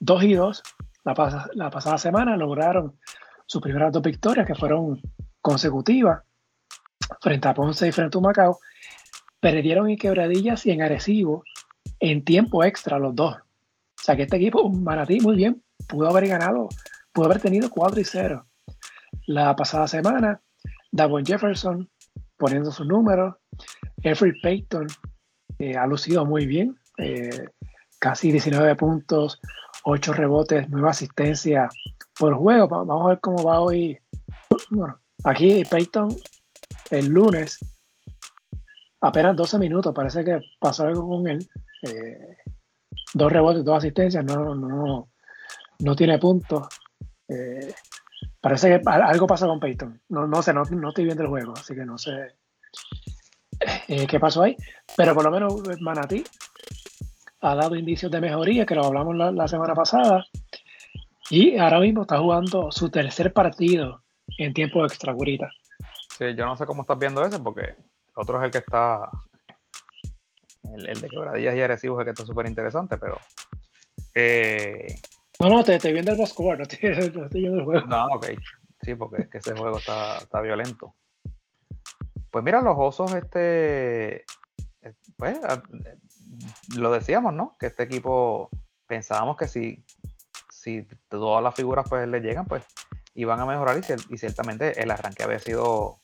[0.01, 0.63] 2 y 2
[1.05, 2.99] la, pasada semana lograron
[3.47, 5.01] sus primeras dos victorias, que fueron
[5.41, 6.23] consecutivas,
[7.21, 8.59] frente a Ponce y frente a Macao.
[9.41, 11.45] Perdieron en quebradillas y en agresivo
[12.01, 13.37] en tiempo extra los dos.
[13.37, 16.69] O sea que este equipo, Manatí, muy bien, pudo haber ganado,
[17.13, 18.47] pudo haber tenido 4 y 0.
[19.27, 20.41] La pasada semana,
[20.91, 21.89] Davon Jefferson
[22.37, 23.37] poniendo sus números,
[24.03, 24.87] Jeffrey Payton
[25.59, 27.49] eh, ha lucido muy bien, eh,
[27.99, 29.41] casi 19 puntos,
[29.85, 31.75] 8 rebotes, 9 asistencias
[32.19, 32.69] por juego.
[32.69, 33.99] Vamos a ver cómo va hoy.
[34.71, 36.09] Bueno, aquí Peyton
[36.91, 37.59] el lunes,
[39.01, 41.47] apenas 12 minutos, parece que pasó algo con él.
[41.83, 42.39] Eh,
[43.13, 45.11] dos rebotes, dos asistencias, no, no,
[45.79, 46.67] no tiene puntos.
[47.29, 47.75] Eh,
[48.41, 50.01] parece que algo pasa con Peyton.
[50.09, 52.37] No, no sé, no, estoy viendo el juego, así que no sé
[53.89, 54.57] eh, qué pasó ahí.
[54.97, 56.25] Pero por lo menos Manatí
[57.45, 60.25] ha dado indicios de mejoría, que lo hablamos la, semana pasada,
[61.29, 64.03] y ahora mismo está jugando su tercer partido
[64.39, 65.51] en tiempo extra, Gurita.
[66.17, 67.75] Sí, yo no sé cómo estás viendo ese, porque
[68.15, 69.11] otro es el que está,
[70.75, 73.19] el, de quebradillas y agresivos es el que está súper interesante, pero...
[74.15, 74.95] Eh,
[75.39, 77.87] no, no, te estoy viendo el score, no estoy, viendo el juego.
[77.87, 78.27] No, ok,
[78.81, 80.95] sí, porque es que ese juego está, está violento.
[82.31, 84.25] Pues mira, los osos, este,
[84.83, 85.39] eh, pues,
[86.77, 87.57] lo decíamos, ¿no?
[87.59, 88.51] Que este equipo
[88.87, 89.85] pensábamos que si,
[90.51, 92.65] si todas las figuras pues le llegan, pues
[93.15, 96.01] iban a mejorar y, ciertamente el arranque había sido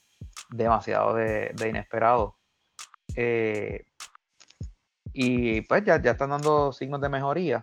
[0.51, 2.37] demasiado de, inesperado.
[3.17, 3.85] Eh,
[5.13, 7.61] y pues ya, ya están dando signos de mejoría.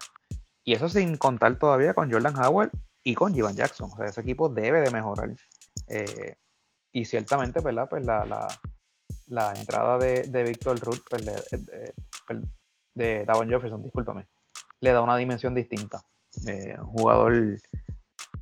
[0.64, 2.72] Y eso sin contar todavía con Jordan Howard
[3.04, 3.90] y con Jivan Jackson.
[3.94, 5.34] O sea, ese equipo debe de mejorar.
[5.88, 6.36] Eh,
[6.92, 7.88] y ciertamente, ¿verdad?
[7.90, 8.26] Pues la,
[9.28, 11.24] la, entrada de, de Víctor Ruth pues,
[12.98, 14.28] de Davon Jefferson, discúlpame,
[14.82, 16.02] le da una dimensión distinta.
[16.48, 17.60] Eh, un jugador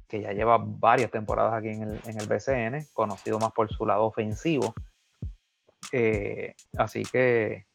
[0.08, 3.86] que ya lleva varias temporadas aquí en el, en el BCN, conocido más por su
[3.86, 4.74] lado ofensivo.
[5.92, 7.68] Eh, así que,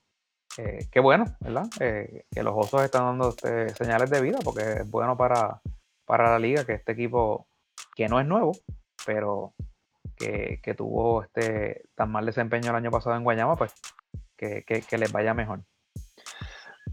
[0.58, 1.68] eh, qué bueno, ¿verdad?
[1.78, 3.32] que los osos están dando
[3.74, 5.60] señales de vida, porque es bueno para,
[6.04, 7.46] para la liga que este equipo,
[7.94, 8.52] que no es nuevo,
[9.06, 9.54] pero
[10.16, 13.72] que, tuvo este tan mal desempeño el año pasado en Guayama, pues
[14.36, 15.60] que, que les vaya mejor.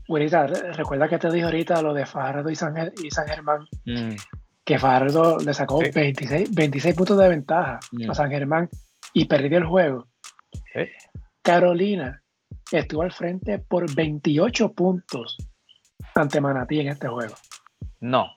[0.07, 4.15] Buenita, recuerda que te dije ahorita lo de Fajardo y San, y San Germán, mm.
[4.63, 8.69] que Fajardo le sacó 26, 26 puntos de ventaja a San Germán
[9.13, 10.07] y perdió el juego.
[11.41, 12.21] Carolina
[12.71, 15.37] estuvo al frente por 28 puntos
[16.15, 17.35] ante Manatí en este juego.
[17.99, 18.31] No.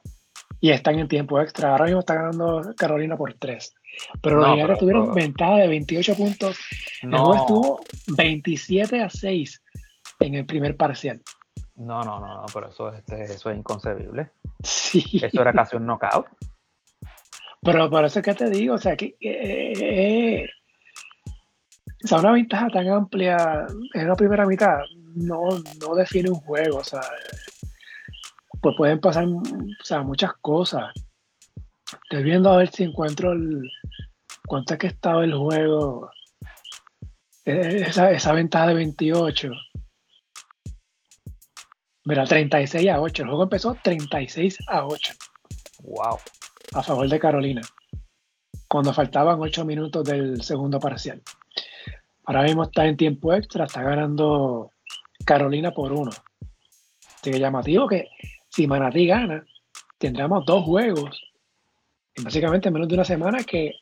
[0.61, 1.71] Y están en tiempo extra.
[1.71, 3.75] Ahora mismo está ganando Carolina por 3.
[4.21, 6.59] Pero los gigantes tuvieron ventaja de 28 puntos.
[7.03, 7.35] No.
[7.35, 7.81] estuvo
[8.17, 9.63] 27 a 6
[10.21, 11.23] en el primer parcial.
[11.81, 14.31] No, no, no, no, pero eso, este, eso es inconcebible.
[14.63, 15.21] Sí.
[15.23, 16.27] Eso era casi un knockout.
[17.63, 20.47] Pero por eso es que te digo, o sea, que eh,
[22.05, 24.81] o sea, una ventaja tan amplia en la primera mitad
[25.15, 25.49] no,
[25.81, 27.01] no define un juego, o sea,
[28.61, 29.27] pues pueden pasar
[30.05, 30.93] muchas cosas.
[32.05, 33.63] Estoy viendo a ver si encuentro el,
[34.47, 36.11] cuánto es que estaba el juego.
[37.47, 39.51] E, esa, esa ventaja de 28.
[42.11, 43.23] Mira, 36 a 8.
[43.23, 45.15] El juego empezó 36 a 8.
[45.85, 46.19] Wow.
[46.75, 47.61] A favor de Carolina.
[48.67, 51.23] Cuando faltaban 8 minutos del segundo parcial.
[52.25, 54.73] Ahora mismo está en tiempo extra, está ganando
[55.25, 56.11] Carolina por uno.
[57.15, 58.09] Así que llamativo que
[58.49, 59.45] si Manatí gana,
[59.97, 61.23] tendremos dos juegos
[62.17, 63.75] en básicamente menos de una semana que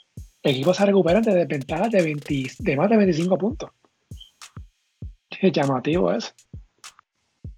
[0.42, 3.70] equipos se recuperan de desventajas de, de más de 25 puntos.
[5.40, 6.34] llamativo eso.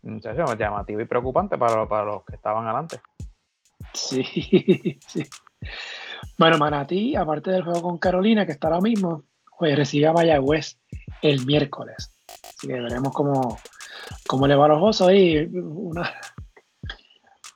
[0.02, 3.00] Muchachos, llamativo y preocupante para, para los que estaban adelante.
[3.92, 4.22] Sí,
[5.06, 5.24] sí.
[6.38, 9.24] Bueno, Manatí, aparte del juego con Carolina, que está ahora mismo,
[9.58, 10.78] pues recibe a Mayagüez
[11.22, 12.14] el miércoles.
[12.42, 13.58] Así que veremos cómo,
[14.26, 16.10] cómo le va a los osos y una,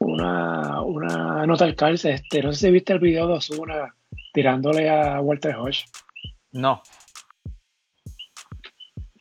[0.00, 2.12] una, una nota al calce.
[2.12, 3.94] Este, no sé si viste el video de Osuna
[4.34, 5.84] tirándole a Walter Hodge.
[6.52, 6.82] No.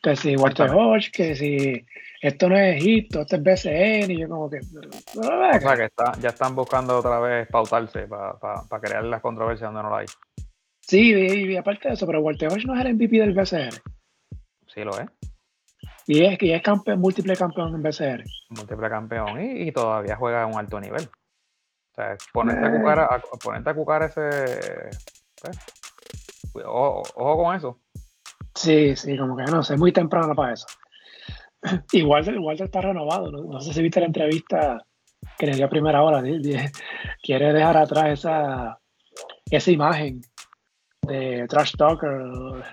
[0.02, 1.86] Que si Walter Hodge, que si
[2.24, 4.58] esto no es Egipto, esto es BCN, y yo como que...
[4.58, 9.90] O sea que ya están buscando otra vez pautarse para crear las controversias donde no
[9.90, 10.06] la hay.
[10.80, 13.72] Sí, y, aparte de eso, pero Walter Hodge no es el MVP del BCN.
[14.66, 15.06] Sí lo es.
[16.06, 18.24] Y es que ya es campeón, múltiple campeón en BCR.
[18.48, 21.02] Múltiple campeón y, todavía juega a un alto nivel.
[21.02, 22.78] O sea, ponerte, a, eh.
[22.78, 24.88] cucar, a, ponerte a cucar ese.
[26.54, 27.80] Pues, ojo, con eso.
[28.54, 30.66] Sí, sí, como que no sé, muy temprano para eso.
[31.92, 33.30] Igual Walter está renovado.
[33.30, 34.78] No, sé si viste la entrevista
[35.38, 36.22] que le dio a primera hora.
[37.22, 38.78] Quiere dejar atrás esa,
[39.50, 40.20] esa imagen
[41.02, 42.64] de Trash Talker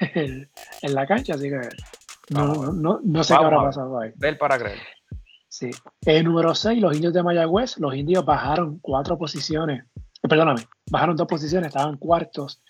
[0.82, 1.60] en la cancha, así que
[2.30, 4.12] no, no, no, sé qué habrá pasado ahí.
[4.14, 4.78] Del para creer.
[5.48, 5.70] Sí.
[6.06, 7.76] El número 6, los indios de Mayagüez.
[7.78, 9.84] Los indios bajaron cuatro posiciones.
[10.22, 12.62] Eh, perdóname, bajaron dos posiciones, estaban cuartos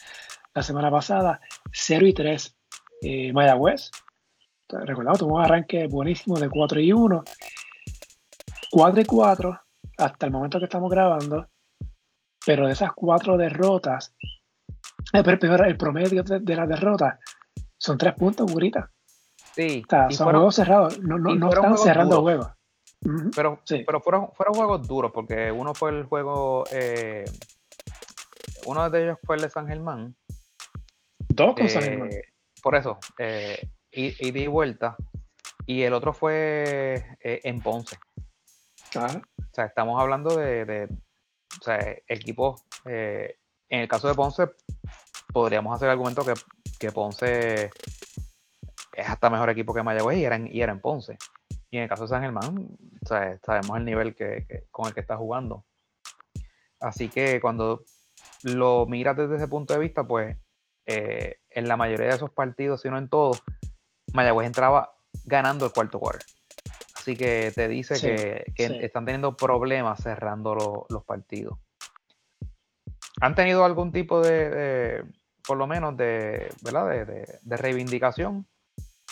[0.54, 1.40] la semana pasada.
[1.72, 2.56] 0 y 3.
[3.02, 3.90] Eh, Mayagüez.
[4.72, 7.24] Recordamos, tuvo un arranque buenísimo de 4 y 1.
[8.70, 9.60] 4 y 4
[9.98, 11.48] hasta el momento que estamos grabando.
[12.44, 14.14] Pero de esas cuatro derrotas,
[15.12, 17.18] eh, el promedio de, de las derrotas
[17.76, 18.90] son tres puntos, Gurita.
[19.54, 19.82] Sí.
[20.10, 22.48] son juegos cerrados, no, no, están cerrando juegos.
[23.34, 27.24] Pero, pero fueron, fueron juegos duros, porque uno fue el juego, eh,
[28.66, 30.14] uno de ellos fue el de San Germán.
[31.28, 32.10] Dos con San Germán.
[32.12, 32.22] Eh,
[32.62, 34.96] por eso, eh, y, y di vuelta.
[35.66, 37.96] Y el otro fue en Ponce.
[38.96, 39.08] O
[39.52, 44.48] sea, estamos hablando de, de o sea, equipos, en el caso de Ponce,
[45.32, 46.34] podríamos hacer el argumento que,
[46.78, 47.70] que Ponce
[48.92, 51.16] es hasta mejor equipo que Mayagüez y era en, y era en Ponce.
[51.70, 52.68] Y en el caso de San Germán,
[53.06, 55.64] sabemos el nivel que, con el que está jugando.
[56.80, 57.84] Así que cuando
[58.42, 60.36] lo miras desde ese punto de vista, pues
[60.86, 63.42] eh, en la mayoría de esos partidos, si no en todos,
[64.12, 64.94] Mayagüez entraba
[65.24, 66.26] ganando el cuarto quarter.
[66.94, 67.98] Así que te dice
[68.54, 71.58] que, están teniendo problemas cerrando los partidos.
[73.20, 75.04] ¿Han tenido algún tipo de,
[75.46, 77.06] por lo menos, de, ¿verdad?
[77.42, 78.46] de reivindicación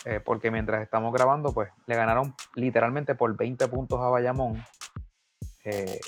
[0.04, 4.62] eh, porque mientras estamos grabando, pues le ganaron literalmente por 20 puntos a Bayamón.
[5.64, 6.00] Eh,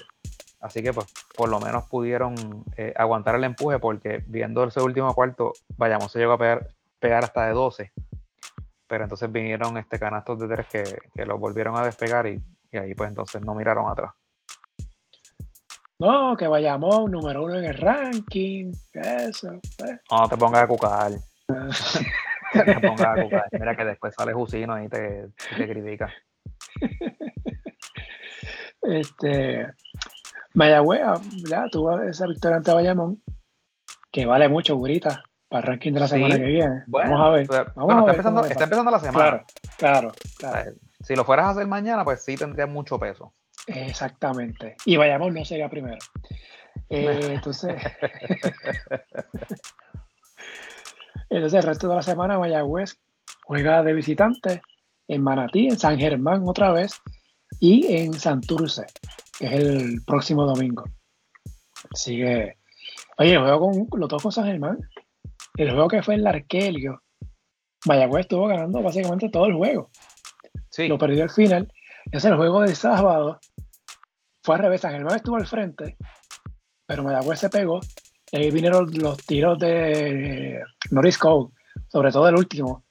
[0.61, 5.12] así que pues por lo menos pudieron eh, aguantar el empuje porque viendo ese último
[5.14, 7.92] cuarto, Bayamón se llegó a pegar, hasta de 12.
[8.90, 10.83] Pero entonces vinieron este canastos de tres que,
[11.14, 12.42] que los volvieron a despegar y,
[12.76, 14.11] ahí pues entonces no miraron atrás.
[16.00, 18.72] No, que Bayamón, número uno en el ranking.
[18.92, 19.61] Eso.
[20.11, 21.12] No te pongas a cucar.
[23.53, 26.12] Mira que después sale Jusino y te, te critica.
[28.83, 29.68] Este,
[30.55, 31.00] Mayagüez,
[31.48, 33.22] ya tuvo esa victoria ante Bayamón,
[34.11, 36.84] que vale mucho, Gurita, para el ranking de la semana que viene.
[36.86, 37.42] Vamos a ver.
[37.42, 39.44] está, empezando, la semana.
[39.76, 43.34] Claro, claro, Si lo fueras a hacer mañana, pues sí tendría mucho peso.
[43.66, 44.76] Exactamente.
[44.84, 45.98] Y Bayamón no sería primero.
[46.88, 47.82] Eh, entonces.
[51.28, 52.98] Entonces, el resto de la semana, Mayagüez
[53.44, 54.62] juega de visitante
[55.07, 57.01] en Manatí, en San Germán otra vez
[57.61, 58.86] y en Santurce,
[59.38, 60.84] que es el próximo domingo.
[61.94, 62.57] Sigue.
[63.18, 64.78] Oye, juego con los dos con San Germán,
[65.57, 67.03] el juego que fue en Arquelio,
[67.86, 69.90] Mayagüez estuvo ganando básicamente todo el juego.
[70.70, 70.88] Sí.
[70.88, 71.72] Lo perdió al final.
[72.12, 73.40] Ese el juego de sábado
[74.42, 74.80] fue al revés.
[74.80, 75.96] San Germán estuvo al frente,
[76.86, 77.80] pero Mayagüez se pegó
[78.32, 81.51] ahí vinieron los tiros de Norris Cole,
[81.88, 82.84] sobre todo el último,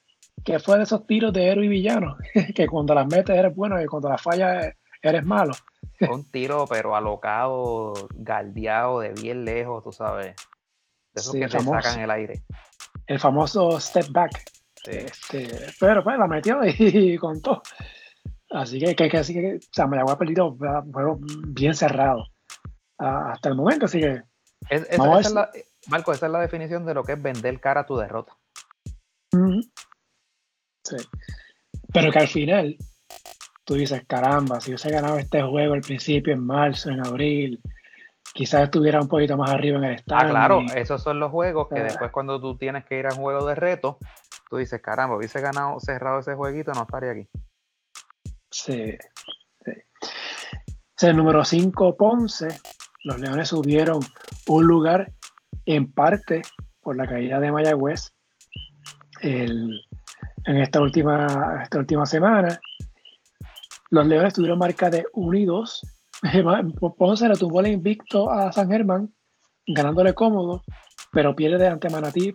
[0.44, 2.16] que fue de esos tiros de héroe y villano,
[2.54, 5.52] que cuando las metes eres bueno y cuando las fallas eres malo.
[6.10, 10.34] Un tiro, pero alocado, galdeado de bien lejos, tú sabes.
[11.24, 12.42] De esos que te sacan el aire.
[13.06, 14.42] El famoso step back.
[14.84, 15.48] Este,
[15.78, 17.62] pero pues la metió y, contó.
[18.50, 22.26] Así que, que, que, así que o sea, Mayagüez ha perdido juego bien cerrado
[22.98, 23.86] hasta el momento.
[23.86, 24.22] Así que.
[25.88, 28.36] Marco, esa es la definición de lo que es vender cara a tu derrota.
[30.84, 30.96] Sí.
[31.92, 32.76] Pero que al final,
[33.64, 37.60] tú dices, caramba, si hubiese ganado este juego al principio, en marzo, en abril,
[38.32, 40.28] quizás estuviera un poquito más arriba en el estadio.
[40.28, 43.20] Ah, claro, esos son los juegos que después cuando tú tienes que ir a un
[43.20, 43.98] juego de reto,
[44.48, 47.28] tú dices, caramba, hubiese ganado, cerrado ese jueguito, no estaría aquí.
[48.50, 48.96] Sí,
[49.64, 51.06] sí.
[51.06, 52.48] el número 5, Ponce.
[53.04, 54.00] Los Leones subieron
[54.48, 55.12] un lugar
[55.64, 56.42] en parte
[56.80, 58.12] por la caída de Mayagüez
[59.22, 59.80] en
[60.44, 62.60] esta última, esta última semana.
[63.90, 65.99] Los Leones tuvieron marca de 1 y 2.
[66.98, 69.12] Ponce le tumbó el invicto a San Germán,
[69.66, 70.62] ganándole cómodo,
[71.12, 72.32] pero pierde ante Manatí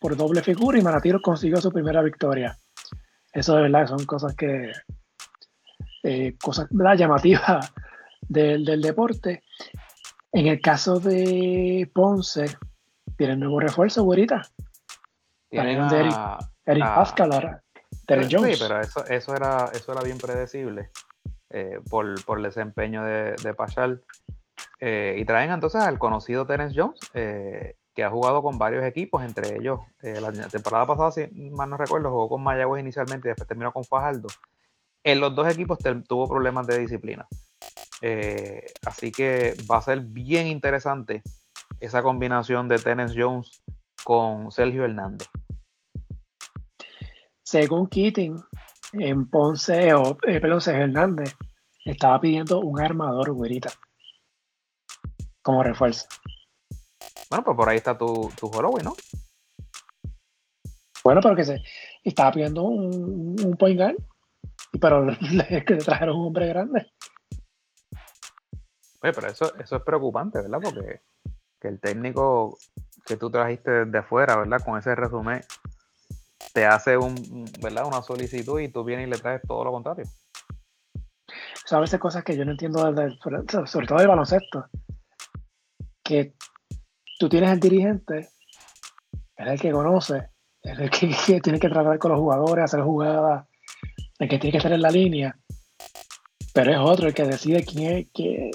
[0.00, 2.56] por doble figura y Manatí consiguió su primera victoria.
[3.32, 4.72] Eso de verdad son cosas que,
[6.02, 7.72] eh, cosas llamativas
[8.20, 9.42] del, del, deporte.
[10.32, 12.46] En el caso de Ponce,
[13.16, 14.42] tiene nuevo refuerzo, güerita.
[15.48, 16.14] Tienen a, Eric,
[16.66, 17.62] Eric Pascal ahora.
[18.06, 18.58] Terry Jones.
[18.58, 20.90] Sí, pero eso, eso, era, eso era bien predecible
[21.50, 23.98] eh, por, el desempeño de, de.
[24.80, 29.22] Eh, y traen entonces al conocido Terence Jones, eh, que ha jugado con varios equipos,
[29.22, 33.46] entre ellos la temporada pasada, si mal no recuerdo, jugó con Mayagüez inicialmente y después
[33.46, 34.28] terminó con Fajardo.
[35.04, 35.78] En los dos equipos
[36.08, 37.28] tuvo problemas de disciplina.
[38.00, 41.22] Eh, así que va a ser bien interesante
[41.80, 43.62] esa combinación de Tennis Jones
[44.02, 45.28] con Sergio Hernández.
[47.42, 48.42] Según Keating,
[48.98, 51.36] en Ponce, o eh, perdón, Hernández
[51.84, 53.70] estaba pidiendo un armador, güerita,
[55.42, 56.06] como refuerzo.
[57.30, 58.50] Bueno, pues por ahí está tu, tu
[58.82, 58.94] ¿no?
[61.02, 61.62] Bueno, pero que se
[62.02, 63.96] estaba pidiendo un, un point guard,
[64.80, 65.06] pero
[65.66, 66.90] que le trajeron un hombre grande.
[69.02, 70.60] Oye, pero eso, eso es preocupante, ¿verdad?
[70.62, 71.02] Porque
[71.60, 72.58] que el técnico
[73.04, 74.62] que tú trajiste desde afuera, ¿verdad?
[74.64, 75.42] Con ese resumen,
[76.54, 77.84] te hace un, ¿verdad?
[77.84, 80.04] una solicitud y tú vienes y le traes todo lo contrario.
[81.26, 82.78] O sea, a veces cosas que yo no entiendo,
[83.66, 84.66] sobre todo del baloncesto,
[86.04, 86.34] que
[87.18, 88.28] tú tienes el dirigente,
[89.36, 90.28] es el que conoce,
[90.62, 90.90] es el
[91.26, 93.48] que, tiene que tratar con los jugadores, hacer jugadas,
[94.20, 95.36] el que tiene que estar en la línea,
[96.54, 98.50] pero es otro el que decide quién es, que,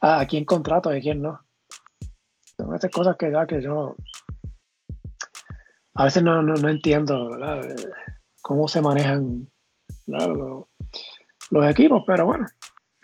[0.00, 1.40] a, quién contrato y quién no.
[2.56, 3.94] Son esas cosas que da que yo
[6.00, 7.36] a veces no, no, entiendo
[8.40, 9.46] cómo se manejan
[10.06, 10.66] los,
[11.68, 12.46] equipos, pero bueno,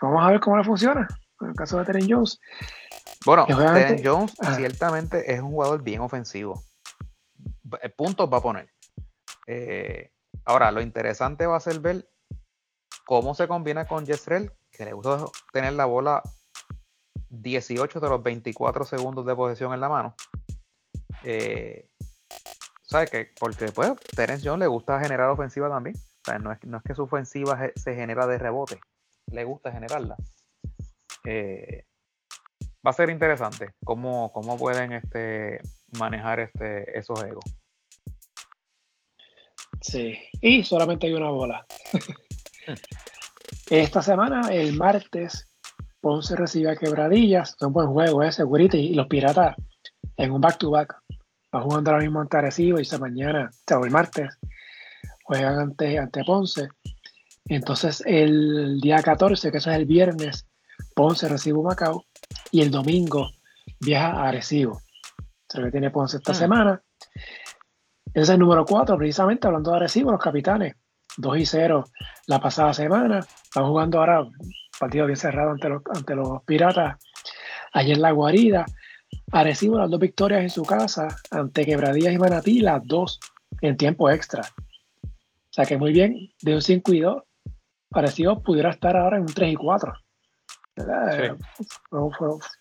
[0.01, 1.07] vamos a ver cómo le funciona.
[1.43, 2.41] En el caso de Teren Jones.
[3.27, 6.63] Bueno, Teren Jones ciertamente es un jugador bien ofensivo.
[7.99, 8.71] Puntos va a poner.
[9.47, 10.11] Eh,
[10.47, 12.09] ahora, lo interesante va a ser ver
[13.05, 16.23] cómo se combina con Jezreel, que le gusta tener la bola
[17.29, 20.15] 18 de los 24 segundos de posesión en la mano.
[21.25, 21.91] Eh,
[22.87, 23.31] ¿Sabes qué?
[23.39, 25.97] Porque pues Terence Jones le gusta generar ofensiva también.
[25.97, 28.81] O sea, no es, que su ofensiva se genera de rebote,
[29.27, 30.17] le gusta generarla.
[31.25, 31.85] Eh,
[32.87, 35.61] va a ser interesante cómo, cómo pueden este,
[35.99, 37.45] manejar este, esos egos.
[39.81, 41.67] Sí, y solamente hay una bola.
[43.71, 45.49] Esta semana, el martes,
[46.01, 49.57] Ponce recibe a Quebradillas, es un buen juego ese, Gurita, y los Piratas
[50.17, 51.01] en un back-to-back.
[51.55, 54.39] Va jugando ahora mismo ante Arecibo y esta mañana, o el martes,
[55.25, 56.69] juegan ante, ante Ponce.
[57.47, 60.47] Entonces el día 14, que eso es el viernes,
[60.95, 62.05] Ponce recibe un Macao
[62.51, 63.31] y el domingo
[63.81, 64.81] viaja a Arecibo.
[65.49, 66.35] Se que tiene Ponce esta ah.
[66.35, 66.83] semana.
[68.07, 70.75] Ese es el número 4, precisamente hablando de Arecibo, los capitanes.
[71.19, 71.85] 2 y 0
[72.27, 73.21] la pasada semana.
[73.21, 74.27] Están jugando ahora
[74.79, 76.97] partido bien cerrado ante los, ante los Piratas.
[77.73, 78.67] Ayer en la guarida,
[79.33, 83.21] Arecibo las dos victorias en su casa ante Quebradillas y Manatí, las dos
[83.61, 84.43] en tiempo extra.
[85.03, 87.23] O sea que muy bien, de un 5 y 2,
[87.93, 89.93] Arecibo pudiera estar ahora en un 3 y 4.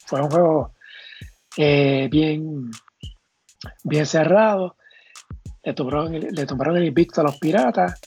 [0.07, 0.73] Fue, un juego
[1.57, 2.71] eh, bien,
[3.83, 4.77] bien cerrado.
[5.63, 7.99] Le tomaron, le tomaron el invicto a los Piratas.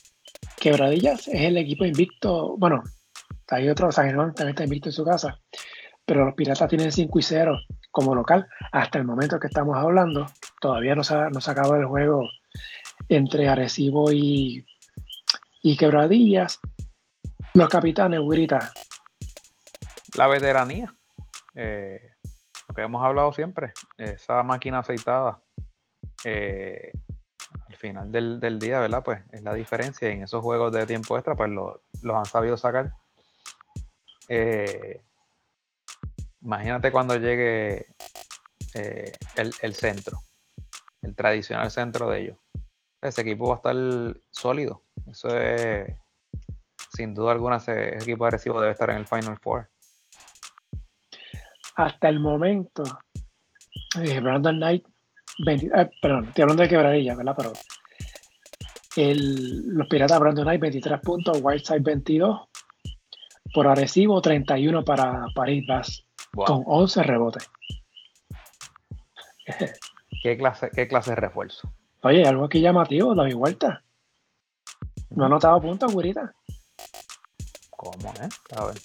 [0.59, 2.83] Quebradillas es el equipo invicto, bueno,
[3.47, 5.39] hay otro, San Germán también está invicto en su casa.
[6.05, 7.59] Pero los Piratas tienen 5 y 0
[7.91, 8.47] como local.
[8.71, 10.27] Hasta el momento que estamos hablando,
[10.61, 12.29] todavía no se ha, no acabado el juego
[13.07, 14.65] entre Arecibo y,
[15.61, 16.59] y Quebradillas.
[17.53, 18.71] Los capitanes, Guirita,
[20.15, 20.93] la veteranía.
[21.55, 22.13] Eh,
[22.67, 25.41] lo que hemos hablado siempre, esa máquina aceitada.
[26.23, 26.91] Eh,
[27.67, 29.03] al final del, día, ¿verdad?
[29.03, 30.09] Pues es la diferencia.
[30.09, 32.93] En esos juegos de tiempo extra, pues los han sabido sacar.
[34.27, 35.01] Eh,
[36.41, 37.87] imagínate cuando llegue
[38.73, 40.19] el, el, centro,
[41.01, 42.37] el tradicional centro de ellos.
[43.01, 44.83] Ese equipo va a estar sólido.
[45.09, 45.95] Eso es,
[46.93, 49.69] sin duda alguna, ese equipo agresivo debe estar en el Final Four.
[51.75, 52.83] Hasta el momento,
[54.01, 54.85] eh, Brandon Knight,
[55.47, 57.35] eh, perdón, estoy hablando de quebradilla, ¿verdad?
[57.37, 57.53] Pero
[58.97, 62.49] el, los Piratas Brandon Knight 23 puntos, Whiteside 22,
[63.53, 67.49] por agresivo 31 para París Bass, con 11 rebotes.
[70.23, 71.71] ¿Qué clase, ¿Qué clase de refuerzo?
[72.03, 73.83] Oye, algo aquí llamativo, David Vuelta.
[75.09, 76.33] No ha notado puntos, güerita.
[77.71, 78.29] ¿Cómo, eh?
[78.55, 78.75] A ver.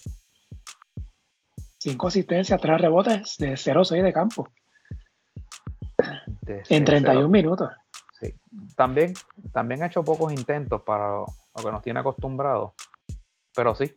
[1.78, 4.48] Cinco asistencias, tres rebotes de 0-6 de campo.
[6.46, 7.70] en 31 minutos.
[8.20, 8.34] Sí.
[8.74, 9.12] También,
[9.52, 11.26] también ha hecho pocos intentos para lo,
[11.56, 12.72] que nos tiene acostumbrados.
[13.54, 13.92] Pero sí,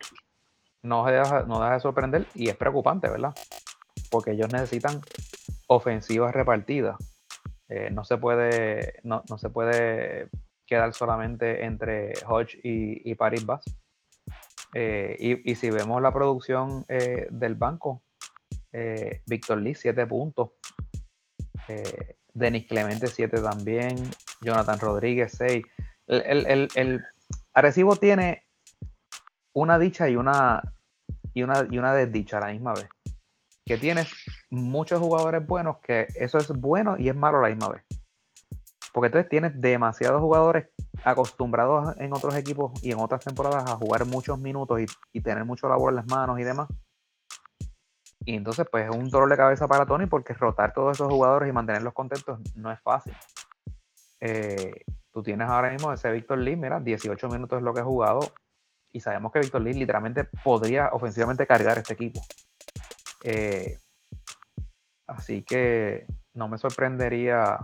[0.88, 3.33] no deja, no deja de sorprender y es preocupante, ¿verdad?
[4.09, 5.01] Porque ellos necesitan
[5.67, 6.97] ofensivas repartidas
[7.69, 10.29] eh, no, se puede, no, se puede
[10.65, 13.65] quedar solamente entre Hodge y, y Paris Bass.
[14.73, 18.03] Eh, y, si vemos la producción eh, del banco,
[19.25, 20.51] Víctor Lee 7 puntos,
[22.31, 23.95] Denis Clemente 7 también,
[24.41, 25.65] Jonathan Rodríguez 6.
[26.05, 27.03] El, el, el,
[27.53, 28.43] Arecibo tiene
[29.53, 30.61] una dicha y una,
[31.38, 32.89] y una, y una desdicha a la misma vez
[33.67, 34.07] que tienes
[34.49, 37.83] muchos jugadores buenos, que eso es bueno y es malo a la misma vez.
[38.93, 40.69] Porque entonces tienes demasiados jugadores
[41.03, 44.79] acostumbrados en otros equipos y en otras temporadas a jugar muchos minutos
[45.13, 46.69] y, tener mucho labor en las manos y demás.
[48.21, 51.49] Y entonces, pues es un dolor de cabeza para Tony porque rotar todos esos jugadores
[51.49, 53.13] y mantenerlos contentos no es fácil.
[54.21, 54.71] Eh,
[55.11, 58.21] tú tienes ahora mismo ese Víctor Lee, mira, 18 minutos es lo que ha jugado.
[58.91, 62.21] Y sabemos que Víctor Lee literalmente podría ofensivamente cargar este equipo.
[63.23, 63.77] Eh,
[65.07, 67.57] así que no me sorprendería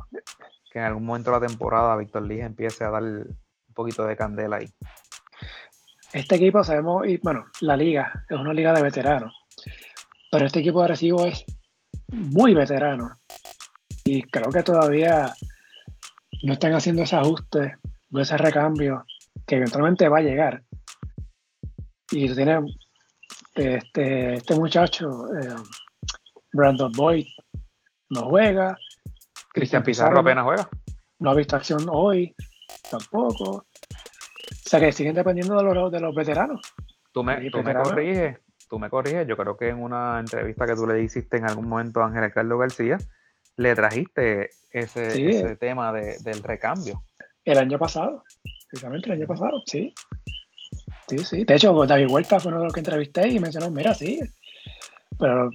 [0.71, 4.17] que en algún momento de la temporada Víctor Lee empiece a dar un poquito de
[4.17, 4.69] candela ahí.
[6.11, 9.33] Este equipo sabemos, y bueno, la liga es una liga de veteranos,
[10.31, 11.43] pero este equipo de Recibo es
[12.07, 13.19] muy veterano
[14.03, 15.33] y creo que todavía
[16.43, 17.77] no están haciendo ese ajuste
[18.11, 19.05] o ese recambio
[19.47, 20.63] que eventualmente va a llegar.
[22.15, 22.59] Y tiene
[23.55, 25.55] este, este muchacho, eh,
[26.51, 27.25] Brandon Boyd,
[28.09, 28.77] no juega.
[29.51, 30.69] Cristian Pizarro, apenas juega.
[31.17, 32.35] No ha visto acción hoy,
[32.91, 33.49] tampoco.
[33.51, 33.65] O
[34.69, 36.61] sea que siguen dependiendo de los, de los veteranos.
[37.11, 38.39] Tú me, tú me corriges,
[38.69, 39.27] tú me corriges.
[39.27, 42.31] Yo creo que en una entrevista que tú le hiciste en algún momento a Ángel
[42.31, 42.97] Carlos García,
[43.57, 47.03] le trajiste ese, tema del recambio.
[47.43, 48.23] El año pasado,
[48.69, 49.93] precisamente el año pasado, sí.
[51.17, 51.43] Sí, sí.
[51.43, 54.19] De hecho, David Huerta fue uno de los que entrevisté y mencionó, mira, sí.
[55.19, 55.49] Pero,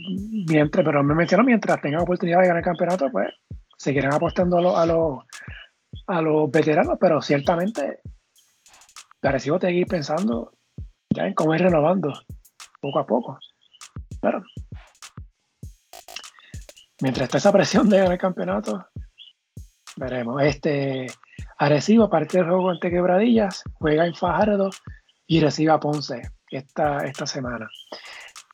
[0.49, 3.29] mientras, pero me mencionó mientras tengan oportunidad de ganar el campeonato, pues
[3.77, 5.25] seguirán apostando a, los,
[6.07, 8.01] a, los, veteranos, pero ciertamente
[9.21, 10.53] parecido seguir pensando
[11.11, 12.13] ya en cómo ir renovando
[12.81, 13.39] poco a poco.
[14.21, 14.43] Pero
[17.01, 18.87] mientras está esa presión de ganar el campeonato,
[19.97, 20.41] veremos.
[20.43, 21.07] Este
[21.59, 24.71] Arecibo, parte del juego ante Quebradillas, juega en Fajardo
[25.29, 27.69] y reciba a Ponce esta, esta semana.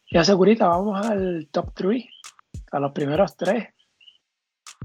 [0.06, 2.04] Y a Segurita, vamos al top 3,
[2.72, 3.68] a los primeros tres.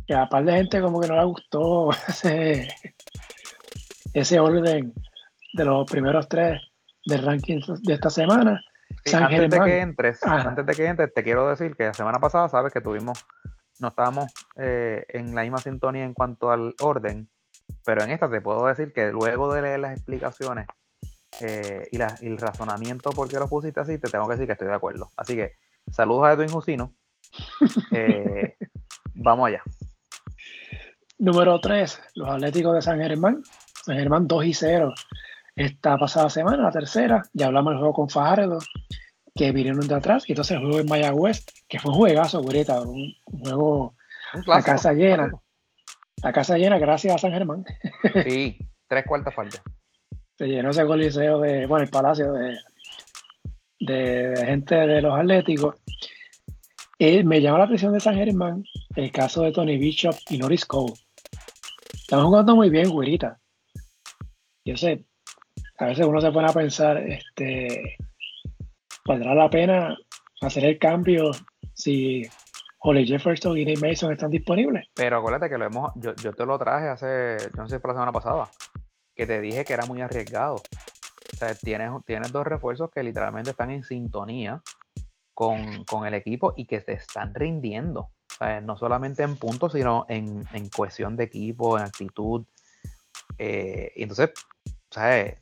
[0.08, 2.68] Que a par de gente como que no le gustó ese,
[4.14, 4.94] ese orden
[5.54, 6.62] de los primeros tres
[7.06, 8.64] del ranking de esta semana.
[9.14, 12.50] antes de que entres, antes de que entres, te quiero decir que la semana pasada
[12.50, 13.26] sabes que tuvimos,
[13.80, 17.30] no estábamos eh, en la misma sintonía en cuanto al orden,
[17.84, 20.68] pero en esta te puedo decir que luego de leer las explicaciones
[21.42, 24.68] eh, y, el razonamiento por qué lo pusiste así, te tengo que decir que estoy
[24.68, 25.12] de acuerdo.
[25.16, 25.54] Así que
[25.92, 26.94] saludos a Edwin Jusino.
[27.92, 28.56] Eh,
[29.14, 29.62] vamos allá.
[31.18, 33.44] Número 3, los Atléticos de San Germán.
[33.86, 34.94] San Germán 2 y 0
[35.56, 37.24] esta pasada semana, la tercera.
[37.34, 38.60] Ya hablamos del juego con Fajardo,
[39.36, 40.24] que vinieron de atrás.
[40.28, 42.82] Y entonces el juego en Mayagüez, que fue un juegazo, güerita.
[42.82, 43.96] Un, juego,
[44.46, 45.32] la casa llena.
[46.24, 47.66] La casa llena gracias a San Germán.
[48.24, 49.62] Sí, tres cuartas faltas
[50.40, 52.58] se llenó ese coliseo de, bueno, el palacio de,
[53.82, 55.76] de gente de los Atléticos.
[56.98, 58.64] Eh, me llama la atención de San Germán
[58.96, 60.94] el caso de Tony Bishop y Norris Cole.
[61.94, 63.38] Están jugando muy bien, güerita.
[64.64, 65.04] Yo sé,
[65.78, 67.98] a veces uno se pone a pensar, este,
[69.06, 69.98] ¿valdrá la pena
[70.40, 71.32] hacer el cambio
[71.74, 72.24] si
[72.80, 74.88] Holly Jefferson y Nate Mason están disponibles.
[74.96, 77.96] Pero acuérdate que lo hemos, yo, yo te lo traje hace, no sé, por la
[77.96, 78.50] semana pasada,
[79.20, 80.56] que te dije que era muy arriesgado.
[80.56, 84.62] O sea, tienes, tienes dos refuerzos que literalmente están en sintonía
[85.34, 88.00] con, con el equipo y que te están rindiendo.
[88.00, 92.46] O sea, no solamente en puntos, sino en, en cohesión de equipo, en actitud.
[93.38, 94.30] Eh, y entonces,
[94.90, 95.38] ¿sabes?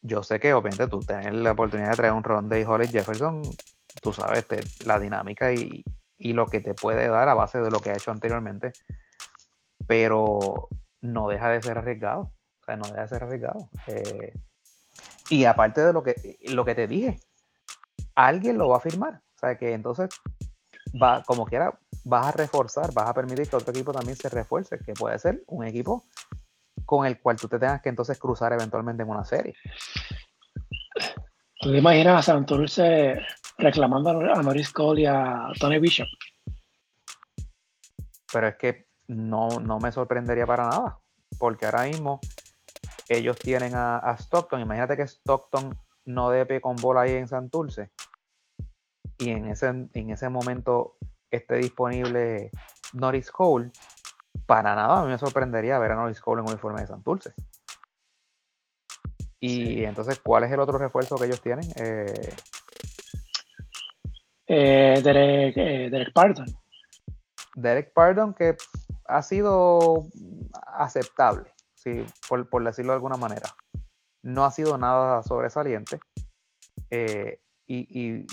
[0.00, 3.42] Yo sé que obviamente tú tienes la oportunidad de traer un ron de Holly Jefferson,
[4.00, 4.46] tú sabes
[4.86, 5.84] la dinámica y,
[6.16, 8.72] y lo que te puede dar a base de lo que ha hecho anteriormente,
[9.86, 10.70] pero
[11.02, 12.32] no deja de ser arriesgado.
[12.62, 13.68] O sea, no deja de ser arriesgado.
[13.88, 14.32] Eh,
[15.30, 17.18] y aparte de lo que, lo que te dije,
[18.14, 19.20] alguien lo va a firmar.
[19.36, 20.10] O sea, que entonces,
[21.00, 24.78] va, como quiera, vas a reforzar, vas a permitir que otro equipo también se refuerce,
[24.78, 26.04] que puede ser un equipo
[26.84, 29.54] con el cual tú te tengas que entonces cruzar eventualmente en una serie.
[31.60, 33.18] ¿Tú te imaginas a Santurce
[33.58, 36.08] reclamando a Norris Cole y a Tony Bishop.
[38.32, 40.98] Pero es que no, no me sorprendería para nada,
[41.38, 42.20] porque ahora mismo
[43.08, 44.60] ellos tienen a, Stockton.
[44.60, 47.90] Imagínate que Stockton no dé con bola ahí en Santurce
[49.18, 50.96] y en ese, en ese momento
[51.30, 52.50] esté disponible
[52.92, 53.70] Norris Cole.
[54.46, 57.32] Para nada a mí me sorprendería ver a Norris Cole en uniforme de Santurce.
[59.44, 61.68] Y entonces, ¿cuál es el otro refuerzo que ellos tienen?
[61.74, 62.34] Eh,
[64.46, 66.46] eh, Derek, eh, Derek Pardon.
[67.56, 68.56] Derek Pardon que
[69.06, 70.04] ha sido
[70.66, 71.52] aceptable,
[71.82, 73.48] sí, por, decirlo de alguna manera.
[74.22, 75.98] No ha sido nada sobresaliente.
[76.90, 78.26] Eh, y,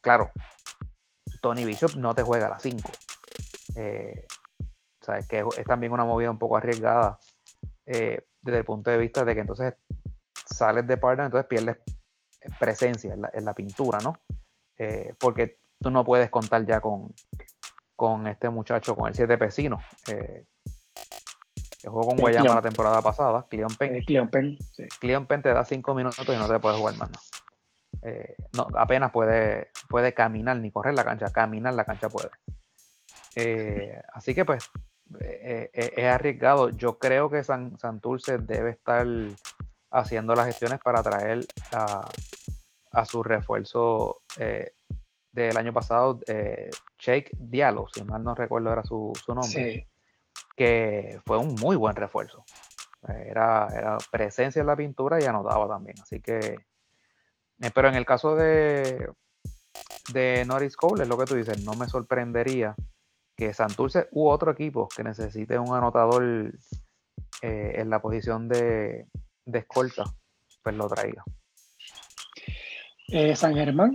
[0.00, 0.30] claro,
[1.42, 2.88] Tony Bishop no te juega a las 5.
[2.88, 7.18] o sea, es que es también una movida un poco arriesgada
[7.84, 9.74] desde el punto de vista de que entonces
[10.46, 11.78] sales de Pardon, entonces pierdes
[12.58, 14.18] presencia en la pintura, ¿no?
[14.78, 17.12] Eh, porque tú no puedes contar ya con,
[17.96, 20.44] con este muchacho, con el 7 Pesino, eh,
[21.78, 23.96] que jugó con Guayama la temporada pasada, Cleon Penn.
[23.96, 24.84] Eh, Cleon Penn, sí.
[25.00, 27.10] Cleon Penn te da 5 minutos y no te puedes jugar más.
[28.52, 28.66] No.
[28.76, 32.30] apenas puede, puede caminar ni correr la cancha, caminar la cancha puede.
[34.12, 34.70] así que pues
[35.20, 36.70] es arriesgado.
[36.70, 39.06] Yo creo que San, Santurce debe estar
[39.90, 42.08] haciendo las gestiones para traer a,
[42.92, 44.72] a su refuerzo eh,
[45.32, 49.86] del año pasado, eh, Jake Diallo, si mal no recuerdo era su, nombre,
[50.56, 52.44] que fue un muy buen refuerzo.
[53.06, 55.96] Era, era, presencia en la pintura y anotaba también.
[56.02, 56.38] Así que,
[57.60, 59.10] eh, pero en el caso de,
[60.12, 62.74] de Norris Cole, es lo que tú dices, no me sorprendería
[63.36, 66.52] que Santurce u otro equipo que necesite un anotador
[67.40, 69.06] en la posición de,
[69.48, 70.04] de escolta,
[70.62, 71.24] pues lo traiga.
[73.08, 73.92] Eh, San Germán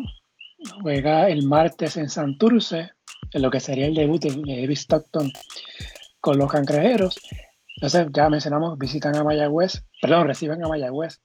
[0.81, 2.89] juega el martes en Santurce,
[3.31, 5.31] en lo que sería el debut de David Stockton
[6.23, 7.19] con los cangrejeros.
[7.75, 11.19] Entonces, ya mencionamos, visitan a Mayagüez, perdón, reciben a Mayagüez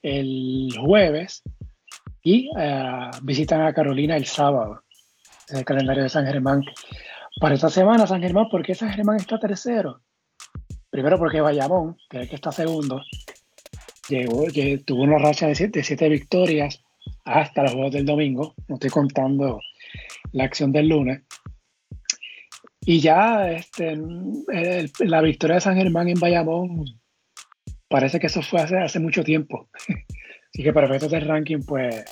[0.00, 1.42] el jueves
[2.22, 4.84] y eh, visitan a Carolina el sábado.
[5.46, 6.62] Es el calendario de San Germán.
[7.38, 10.00] Para esta semana, San Germán, ¿por qué San Germán está tercero?
[10.88, 13.02] Primero porque Bayamón, que que está segundo,
[14.08, 14.44] llegó,
[14.86, 16.82] tuvo una racha de siete, siete victorias
[17.26, 19.60] hasta los juegos del domingo, no estoy contando
[20.32, 21.25] la acción del lunes.
[22.88, 23.98] Y ya este,
[25.00, 26.84] la victoria de San Germán en Bayamón,
[27.88, 29.68] parece que eso fue hace, hace mucho tiempo.
[30.54, 32.04] Así que para efectos del ranking, pues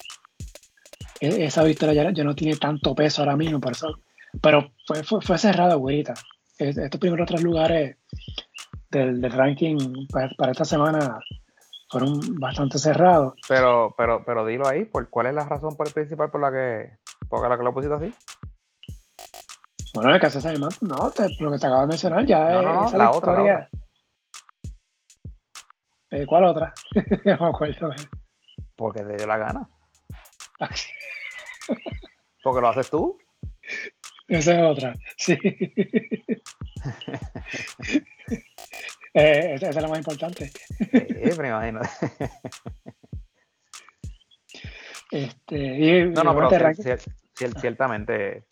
[1.21, 4.01] e, esa victoria ya, no tiene tanto peso ahora mismo, por eso.
[4.43, 6.15] Pero fue, fue, fue cerrada, güerita.
[6.59, 7.97] Estos primeros tres lugares
[8.91, 9.77] del, del ranking
[10.11, 11.21] pues, para esta semana
[11.89, 13.35] fueron bastante cerrados.
[13.49, 16.99] Pero, pero, pero dilo ahí, ¿por ¿cuál es la razón principal por la que,
[17.29, 18.13] por la que lo pusiste así?
[19.95, 20.69] Bueno, el caso de no,
[21.13, 23.71] te, lo que te acabo de mencionar ya no, es la, otra, la
[26.11, 26.75] eh, ¿Cuál otra?
[27.25, 27.91] no acuerdo.
[28.75, 29.69] Porque te dio la gana.
[32.43, 33.17] Porque lo haces tú.
[34.27, 35.39] Esa es otra, sí.
[39.17, 40.51] Eh, esa, es la más importante.
[40.51, 41.81] Sí, me imagino.
[45.13, 46.49] Este, no, no, pero
[47.61, 48.45] ciertamente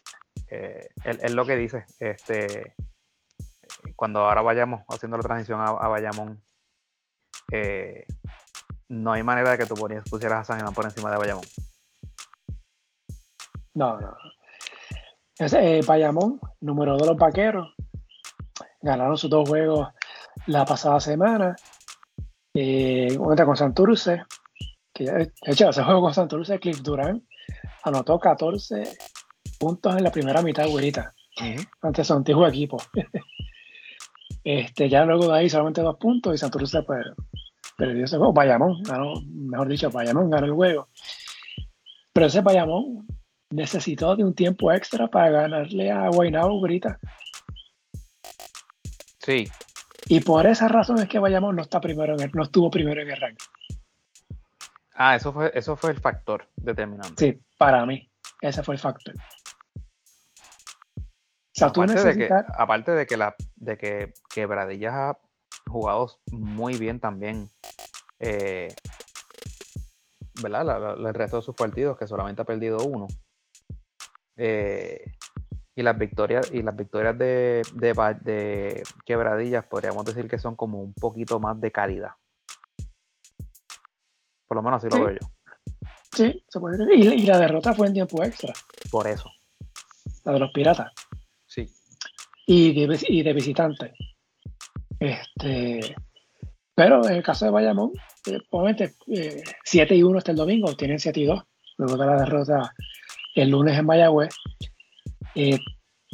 [0.52, 1.86] eh, es, lo que dice.
[1.98, 2.74] Este,
[3.96, 6.42] cuando ahora vayamos haciendo la transición a, Bayamón,
[7.50, 8.04] eh,
[8.88, 9.74] no hay manera de que tú
[10.10, 11.44] pusieras a San Germán por encima de Bayamón.
[13.74, 14.14] No, no.
[15.38, 17.74] Es, Bayamón, número 2 de los vaqueros,
[18.82, 19.88] ganaron sus dos juegos
[20.46, 21.56] la pasada semana.
[22.54, 24.24] Eh, con Santurce,
[24.92, 27.26] que de hecho ese juego con Santurce, Cliff Durán
[27.84, 28.98] anotó 14
[29.62, 31.14] puntos en la primera mitad, güerita,
[31.82, 32.78] ante su antiguo equipo.
[34.44, 37.06] este, ya luego de ahí solamente dos puntos y Santurce pues,
[37.76, 38.32] perdió ese juego.
[38.32, 40.88] Bayamón, ganó, mejor dicho, Bayamón ganó el juego.
[42.12, 43.06] Pero ese Bayamón
[43.50, 46.98] necesitó de un tiempo extra para ganarle a Guaynabo, güerita.
[49.20, 49.46] Sí.
[50.06, 53.10] Y por esa razón es que Bayamón no está primero en no estuvo primero en
[53.10, 53.46] el ranking.
[54.96, 57.14] Ah, eso fue, eso fue el factor determinante.
[57.16, 58.08] Sí, para mí.
[58.40, 59.14] Ese fue el factor.
[61.60, 65.18] Aparte, de que, aparte de que la de que Quebradillas ha
[65.66, 67.48] jugado muy bien también.
[68.20, 68.74] Eh,
[70.42, 70.96] ¿Verdad?
[70.98, 73.06] el resto de sus partidos, que solamente ha perdido uno.
[74.36, 75.12] Eh,
[75.74, 80.92] y las victorias, y las victorias de, de, quebradillas podríamos decir que son como un
[80.94, 82.12] poquito más de calidad.
[84.46, 85.28] Por lo menos así lo veo yo.
[86.14, 87.12] Sí, se puede decir.
[87.14, 88.52] Y, la derrota fue en tiempo extra.
[88.90, 89.30] Por eso.
[90.24, 90.92] La de los piratas.
[92.46, 93.92] Y de, y de visitantes.
[94.98, 95.94] Este.
[96.74, 97.92] Pero en el caso de Bayamón,
[98.26, 98.94] eh, obviamente
[99.64, 101.42] 7 eh, y 1 hasta el domingo, tienen 7 y 2,
[101.78, 102.74] luego de la derrota
[103.34, 104.34] el lunes en Mayagüez.
[105.34, 105.58] Eh,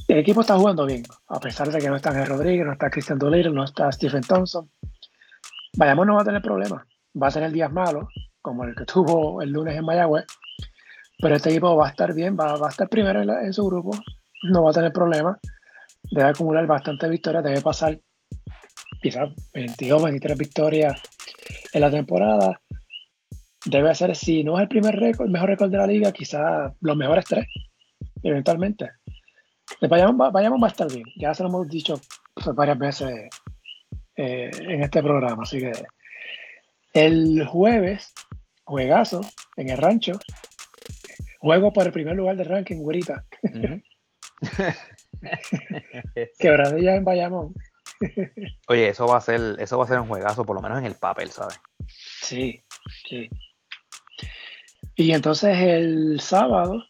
[0.08, 2.90] el equipo está jugando bien, a pesar de que no está Ángel Rodríguez, no está
[2.90, 4.70] Christian Doolittle, no está Stephen Thompson.
[5.76, 6.86] Bayamón no va a tener problemas,
[7.20, 8.08] va a tener días malos,
[8.40, 10.24] como el que tuvo el lunes en Mayagüez,
[11.18, 13.90] pero este equipo va a estar bien, va, a estar primero en, su grupo,
[14.44, 15.38] no va a tener problemas,
[16.10, 17.98] debe acumular bastante victorias, debe pasar
[19.00, 21.00] quizás 22, 23 victorias
[21.72, 22.60] en la temporada.
[23.64, 26.72] Debe ser, si no es el primer récord, el mejor récord de la liga, quizás
[26.80, 27.46] los mejores tres,
[28.22, 28.90] eventualmente.
[29.88, 32.00] Vayamos, vayamos va a estar bien, ya se lo hemos dicho
[32.34, 33.28] pues, varias veces
[34.16, 35.72] eh, en este programa, así que
[36.94, 38.12] el jueves,
[38.64, 39.20] juegazo
[39.56, 40.18] en el rancho,
[41.38, 43.24] juego por el primer lugar del ranking, güerita.
[46.38, 47.54] Quebradilla en Bayamón.
[48.68, 50.86] Oye, eso va a ser, eso va a ser un juegazo, por lo menos en
[50.86, 51.60] el papel, ¿sabes?
[51.88, 52.62] Sí,
[53.08, 53.28] sí.
[54.94, 56.84] Y entonces el sábado,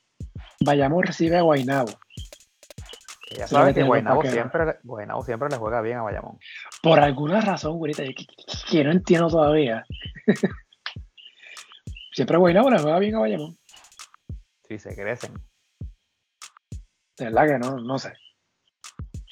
[0.65, 1.91] Bayamón recibe a Guainabo.
[3.37, 4.79] Ya sabes que Guainabo siempre,
[5.25, 6.39] siempre le juega bien a Bayamón.
[6.83, 8.03] Por alguna razón, güerita,
[8.71, 9.85] que, no entiendo todavía.
[12.13, 13.59] siempre Guainabo le juega bien a Bayamón.
[14.67, 15.35] Sí, se crecen.
[17.19, 18.13] De verdad que no, no sé.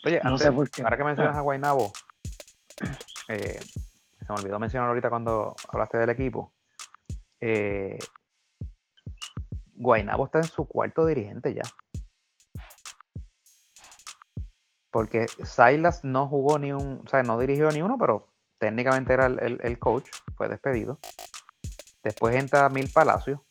[0.04, 1.38] Oye, ahora que mencionas ah.
[1.38, 1.92] a Guaynabo,
[3.28, 6.52] eh, se me olvidó mencionar ahorita cuando hablaste del equipo.
[7.40, 7.98] Eh,
[9.74, 11.62] Guaynabo está en su cuarto dirigente ya.
[14.90, 18.28] Porque Silas no jugó ni un, o sea, no dirigió ni uno, pero
[18.58, 20.98] técnicamente era el, coach, fue despedido.
[22.02, 23.44] Después entra Mil Palacio,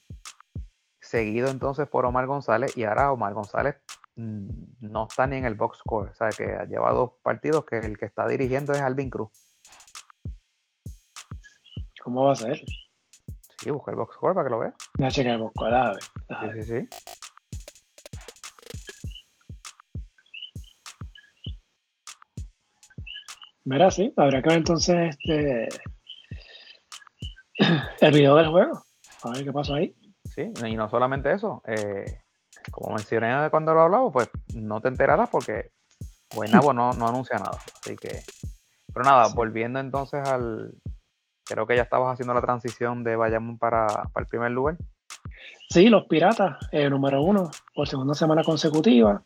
[0.99, 3.75] seguido entonces por Omar González, y ahora Omar González
[4.15, 6.09] no está ni en el box score.
[6.09, 9.29] O sea, que ha llevado dos partidos que el que está dirigiendo es Alvin Cruz.
[12.01, 12.61] ¿Cómo va a ser?
[13.57, 14.73] Sí, busca el box score para que lo vea.
[14.99, 16.03] No checa el box score, a ver.
[16.03, 16.87] Sí, sí, sí.
[23.67, 25.67] Mira, sí, habrá que ver entonces este
[28.01, 28.83] el video del juego.
[29.23, 29.95] A ver qué pasa ahí.
[30.23, 31.63] Sí, y no solamente eso.
[31.65, 32.24] Eh,
[32.75, 35.71] como mencioné cuando lo hablaba, pues no te enterarás porque
[36.35, 37.57] Guaynabo no, no anuncia nada.
[37.81, 38.21] Así que.
[38.93, 40.73] Pero nada, volviendo entonces al.
[41.45, 44.75] Creo que ya estabas haciendo la transición de Bayamón para, el primer lugar.
[45.69, 49.23] Sí, los Piratas, eh, número uno, por segunda semana consecutiva.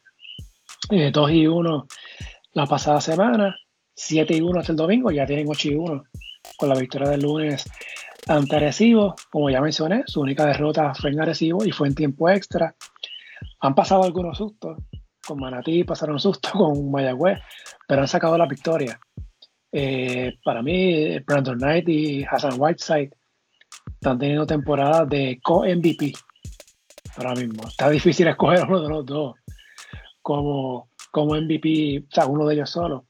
[0.92, 1.88] Eh, 2 y 1
[2.52, 3.56] la pasada semana.
[3.96, 5.10] 7 y 1 hasta el domingo.
[5.10, 6.04] Ya tienen 8 y 1
[6.58, 7.68] con la victoria del lunes
[8.28, 9.16] ante Arecibo.
[9.32, 12.76] Como ya mencioné, su única derrota fue en Arecibo y fue en tiempo extra.
[13.62, 14.78] Han pasado algunos sustos,
[15.26, 17.40] con Manatí pasaron sustos con Mayagüez,
[17.88, 19.00] pero han sacado la victoria.
[19.72, 23.12] Eh, para mí, Brandon Knight y Hassan Whiteside
[23.94, 26.14] están teniendo temporadas de co-MVP
[27.18, 27.68] ahora mismo.
[27.68, 29.36] Está difícil escoger uno de los dos
[30.22, 33.06] como, como MVP, o sea, uno de ellos solo.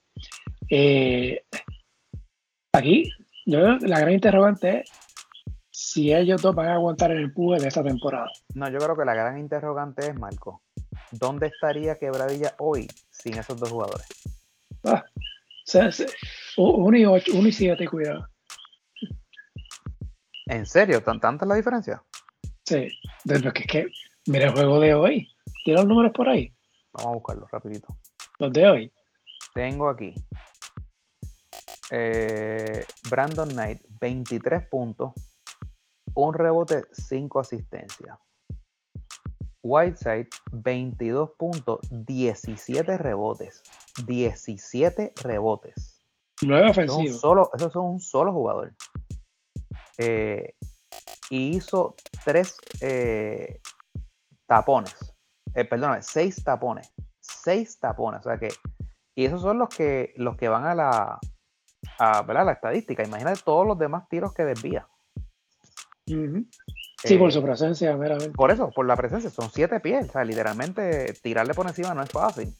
[0.69, 1.43] Eh,
[2.73, 3.09] aquí,
[3.45, 4.91] la gran interrogante es
[5.91, 8.29] si ellos dos van a aguantar el empuje de esta temporada.
[8.53, 10.61] No, yo creo que la gran interrogante es, Marco,
[11.09, 14.05] ¿dónde estaría Quebradilla hoy sin esos dos jugadores?
[14.83, 15.03] Ah,
[16.57, 18.27] uno y ocho, uno y siete, cuidado.
[20.45, 21.01] ¿En serio?
[21.01, 22.03] ¿Tan tanta es la diferencia?
[22.63, 22.87] Sí,
[23.23, 23.87] desde que es que,
[24.27, 25.27] mira el juego de hoy.
[25.65, 26.53] ¿Tiene los números por ahí?
[26.93, 27.97] Vamos a buscarlo rapidito.
[28.37, 28.93] ¿Los de hoy?
[29.55, 30.13] Tengo aquí.
[31.89, 35.13] Eh, Brandon Knight, 23 puntos,
[36.15, 38.17] un rebote, cinco asistencias.
[39.61, 43.61] Whiteside, 22 puntos, 17 rebotes.
[44.05, 46.01] 17 rebotes.
[46.41, 47.05] 9 ofensivos.
[47.05, 48.73] Eso, solo, eso son un solo jugador.
[49.97, 50.55] Eh,
[51.29, 53.59] y hizo tres eh,
[54.47, 55.13] tapones.
[55.53, 56.91] Eh, perdóname, seis tapones.
[57.19, 58.21] Seis tapones.
[58.21, 58.49] O sea que.
[59.15, 61.19] Y esos son los que los que van a la.
[61.99, 63.03] A, la estadística.
[63.03, 64.87] Imagínate todos los demás tiros que desvía.
[67.03, 68.31] Sí, por su presencia, meramente.
[68.31, 70.09] Por eso, por la presencia, son siete pies.
[70.09, 72.53] O sea, literalmente tirarle por encima no es fácil.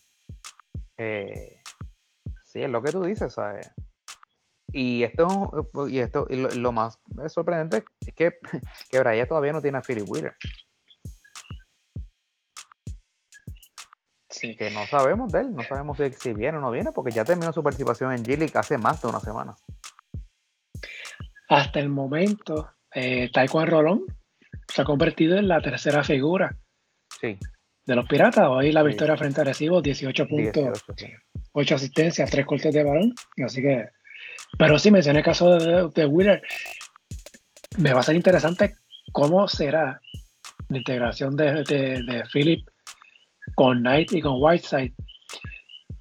[0.97, 1.61] Eh,
[2.43, 3.71] sí, es lo que tú dices, ¿sabes?
[4.71, 8.33] Y esto, y esto y lo, más sorprendente es que,
[8.91, 10.35] que Brian todavía no tiene a Philip Wheeler.
[14.29, 14.55] Sí.
[14.55, 17.51] Que no sabemos de él, no sabemos si, viene o no viene, porque ya terminó
[17.51, 19.55] su participación en G-League hace más de una semana.
[21.49, 24.05] Hasta el momento, eh, Taekwondo Rolón
[24.67, 26.55] se ha convertido en la tercera figura
[27.21, 27.37] sí.
[27.85, 28.47] de los Piratas.
[28.47, 30.83] Hoy la victoria frente a Recibo, 18 puntos,
[31.53, 33.13] 8 asistencias, 3 cortes de balón.
[33.43, 33.89] Así que,
[34.57, 36.41] pero sí mencioné el caso de, de Wheeler.
[37.77, 38.75] Me va a ser interesante
[39.11, 40.01] cómo será
[40.69, 42.67] la integración de, de, Philip
[43.55, 44.93] con Knight y con Whiteside.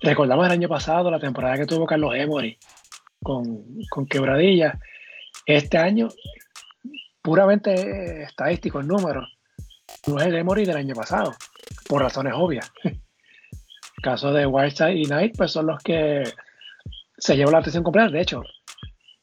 [0.01, 2.59] Recordamos el año pasado, la temporada que tuvo Carlos Emory
[3.23, 4.79] con, con Quebradilla.
[5.47, 6.09] Este año
[7.29, 9.21] puramente estadístico, el número,
[10.07, 11.35] no es el Emory del año pasado,
[11.87, 12.73] por razones obvias.
[12.83, 12.99] El
[14.03, 16.25] caso de Whiteside y Knight, pues son los que
[17.19, 18.09] se llevan la atención completa.
[18.09, 18.43] De hecho,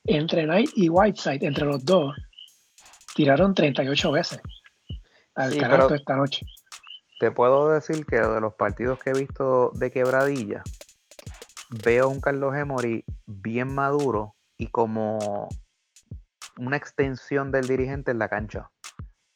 [0.04, 2.16] entre Knight y Whiteside, entre los dos,
[3.16, 4.40] tiraron 38 veces
[5.34, 6.46] al sí, esta noche.
[7.20, 10.62] Te puedo decir que de los partidos que he visto de quebradilla,
[11.84, 15.50] veo un Carlos Emory bien maduro y como
[16.60, 18.72] una extensión del dirigente en la cancha,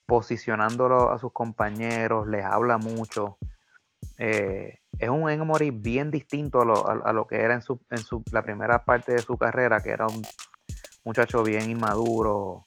[0.06, 3.38] posicionándolo a sus compañeros, les habla mucho.
[4.18, 8.44] Eh, es un Emory bien distinto a lo, que era en, su, en su, la
[8.44, 10.22] primera parte de su carrera, que era un
[11.06, 12.64] muchacho bien inmaduro,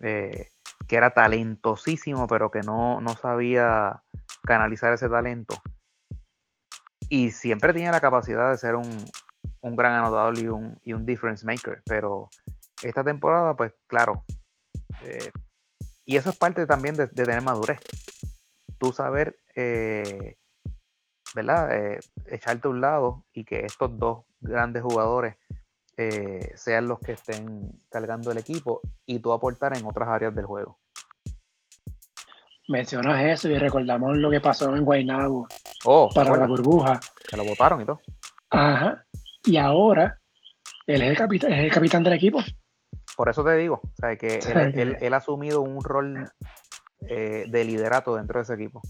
[0.00, 0.48] eh,
[0.88, 4.02] que era talentosísimo, pero que no, no sabía
[4.42, 5.54] canalizar ese talento.
[7.08, 8.88] Y siempre tenía la capacidad de ser un,
[9.60, 12.28] un gran anotador y un, y un difference maker, pero
[12.82, 14.24] esta temporada, pues claro.
[15.04, 15.30] Eh,
[16.04, 17.80] y eso es parte también de, tener madurez.
[18.78, 20.36] Tú saber, eh,
[21.34, 21.76] ¿verdad?
[21.76, 25.36] Eh, echarte a un lado y que estos dos grandes jugadores
[26.56, 30.80] sean los que estén cargando el equipo y tú aportar en otras áreas del juego.
[32.66, 35.46] Mencionas eso y recordamos lo que pasó en Guaynabo
[35.84, 36.98] oh, para la burbuja.
[37.28, 38.00] Que lo votaron y todo.
[38.50, 39.04] Ajá.
[39.44, 40.20] Y ahora
[40.86, 42.40] él es el capitán, es el capitán del equipo.
[43.16, 44.38] Por eso te digo, o que
[45.00, 46.30] él, ha asumido un rol
[47.08, 48.80] eh, de liderato dentro de ese equipo.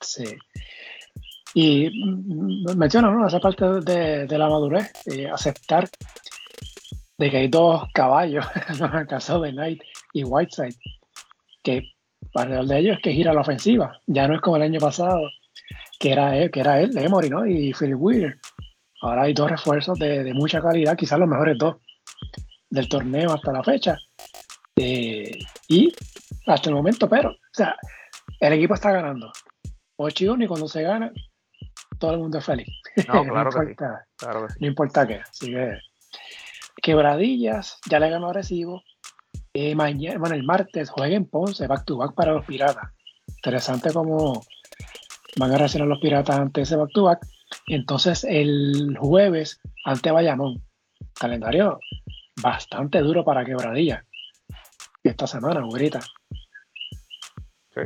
[0.00, 0.36] Sí.
[1.54, 1.90] Y
[2.76, 3.26] menciona, ¿no?
[3.26, 5.88] Esa parte de, la madurez, eh, aceptar
[7.18, 9.82] de que hay dos caballos, en el caso de Knight
[10.12, 10.76] y Whiteside,
[11.62, 11.92] que
[12.32, 14.00] para de ellos es que gira la ofensiva.
[14.06, 15.20] Ya no es como el año pasado,
[15.98, 17.46] que era él, que era él, Emory, ¿no?
[17.46, 18.38] Y Philip Wheeler.
[19.02, 21.76] Ahora hay dos refuerzos de, de mucha calidad, quizás los mejores dos
[22.72, 23.98] del torneo hasta la fecha.
[24.76, 25.92] Eh, y
[26.46, 27.76] hasta el momento, pero, o sea,
[28.40, 29.30] el equipo está ganando.
[29.96, 31.12] 8 y 1 y cuando se gana,
[31.98, 32.68] todo el mundo es feliz.
[33.08, 33.74] No, claro, que sí.
[34.16, 35.20] claro No importa qué.
[35.20, 35.78] Así que,
[36.82, 38.82] quebradillas, ya le ganó agresivo.
[39.52, 42.90] Eh, mañana, bueno, el martes jueguen Ponce, back to back para los piratas.
[43.36, 44.42] Interesante cómo
[45.36, 47.20] van a reaccionar los piratas ante ese back to back.
[47.66, 50.64] Entonces, el jueves ante Bayamón.
[51.14, 51.78] Calendario
[52.42, 54.04] bastante duro para Quebradilla
[55.02, 56.00] esta semana, Mugrita.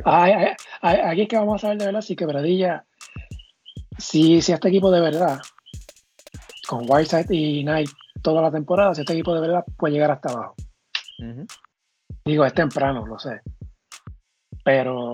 [0.01, 2.85] aquí es que vamos a ver de verdad si Quebradilla,
[3.97, 5.39] si, si este equipo de verdad,
[6.67, 7.89] con Whiteside y Knight
[8.21, 10.55] toda la temporada, si este equipo de verdad puede llegar hasta abajo.
[12.25, 13.41] Digo, es temprano, lo sé.
[14.63, 15.11] Pero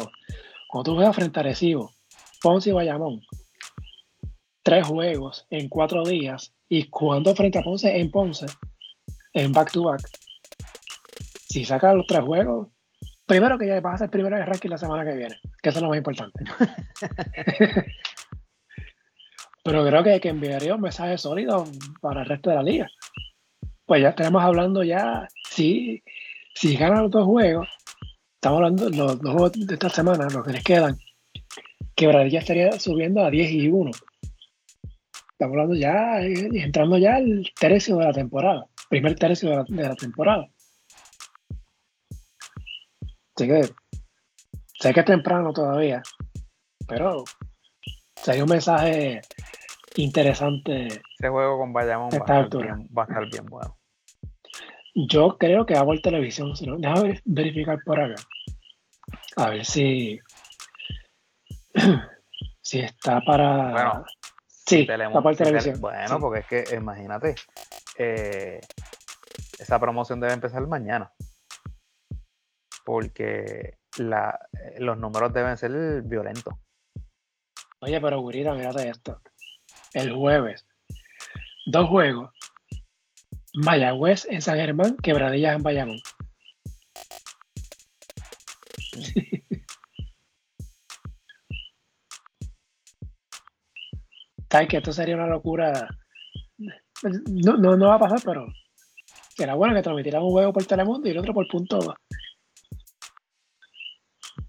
[0.67, 1.91] cuando tú juegas frente a Recibo,
[2.41, 3.21] Ponce y Bayamón,
[4.63, 8.47] tres juegos en cuatro días, y cuando frente a Ponce en Ponce,
[9.33, 10.01] en back to back.
[11.47, 12.69] Si sacas los tres juegos,
[13.25, 15.79] primero que ya vas a ser primero de ranking la semana que viene, que eso
[15.79, 16.43] es lo más importante.
[19.63, 21.65] Pero creo que, que enviaría un mensaje sólido
[22.01, 22.89] para el resto de la liga.
[23.85, 26.03] Pues ya estamos hablando ya, si,
[26.53, 27.69] si ganan los dos juegos,
[28.35, 30.97] estamos hablando los dos juegos de esta semana, los que les quedan,
[31.95, 33.91] Quebradilla estaría subiendo a 10 y 1.
[35.31, 39.95] Estamos hablando ya, eh, entrando ya al tercio de la temporada primer tercio de la,
[39.95, 40.47] temporada.
[43.35, 43.73] Así que
[44.83, 46.01] Sé que es temprano todavía,
[46.89, 47.23] pero
[48.15, 49.21] sería un mensaje
[49.95, 50.87] interesante.
[50.87, 53.77] Ese juego con Bayamón va, a estar bien, va a estar bien bueno.
[54.93, 56.53] Yo creo que va por televisión.
[56.57, 58.21] Si no, déjame verificar por acá.
[59.37, 60.19] A ver si.
[62.61, 63.71] si está para.
[63.71, 64.05] Bueno,
[64.47, 65.79] sí, está por televisión.
[65.79, 67.35] bueno, porque es que imagínate.
[67.97, 68.59] Eh,
[69.59, 71.13] esa promoción debe empezar mañana.
[72.85, 74.39] Porque la,
[74.79, 76.53] los números deben ser violentos.
[77.79, 79.21] Oye, pero Gurita, mírate esto.
[79.93, 80.65] El jueves,
[81.65, 82.31] dos juegos.
[83.53, 85.99] Mayagüez en San Germán, Quebradillas en Bayamón.
[94.49, 95.89] ¿Sabes que esto sería una locura?
[97.03, 98.47] No, no, no va a pasar, pero
[99.37, 101.79] era bueno que transmitieran un juego por Telemundo y el otro por punto.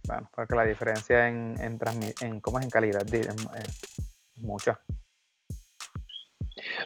[0.07, 1.79] Bueno, porque la diferencia en, en,
[2.21, 3.29] en cómo es en calidad es,
[4.37, 4.79] mucha.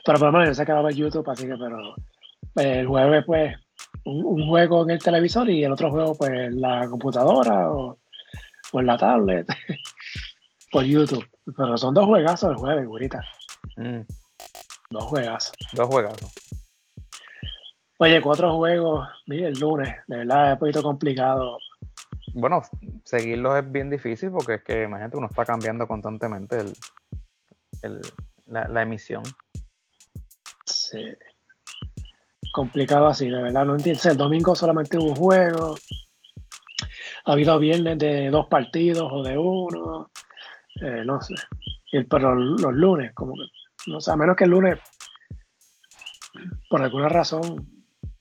[0.05, 1.95] Pero por lo menos yo sé que va a ver YouTube, así que, pero
[2.55, 3.57] pues, el jueves, pues,
[4.05, 7.99] un, juego en el televisor y el otro juego, pues, en la computadora o,
[8.73, 9.47] en la tablet,
[10.71, 11.27] por YouTube.
[11.57, 13.21] Pero son dos juegazos el jueves, güerita.
[13.77, 14.01] Mm.
[14.91, 15.53] Dos juegazos.
[15.73, 16.33] Dos juegazos.
[17.99, 21.59] Oye, cuatro juegos, mire, el lunes, de verdad es un poquito complicado.
[22.33, 22.63] Bueno,
[23.05, 26.61] seguirlos es bien difícil porque es que, imagínate, uno está cambiando constantemente
[27.83, 28.01] el,
[28.47, 29.25] la, emisión.
[30.65, 31.05] Sí.
[32.53, 34.01] Complicado así, de verdad, no entiendo.
[34.05, 35.77] El domingo solamente hubo un juego.
[37.25, 40.11] Ha habido viernes de dos partidos o de uno.
[40.81, 41.35] Eh, no sé.
[42.09, 43.58] Pero los lunes, como que,
[43.89, 44.79] no sé, a menos que el lunes,
[46.69, 47.67] por alguna razón,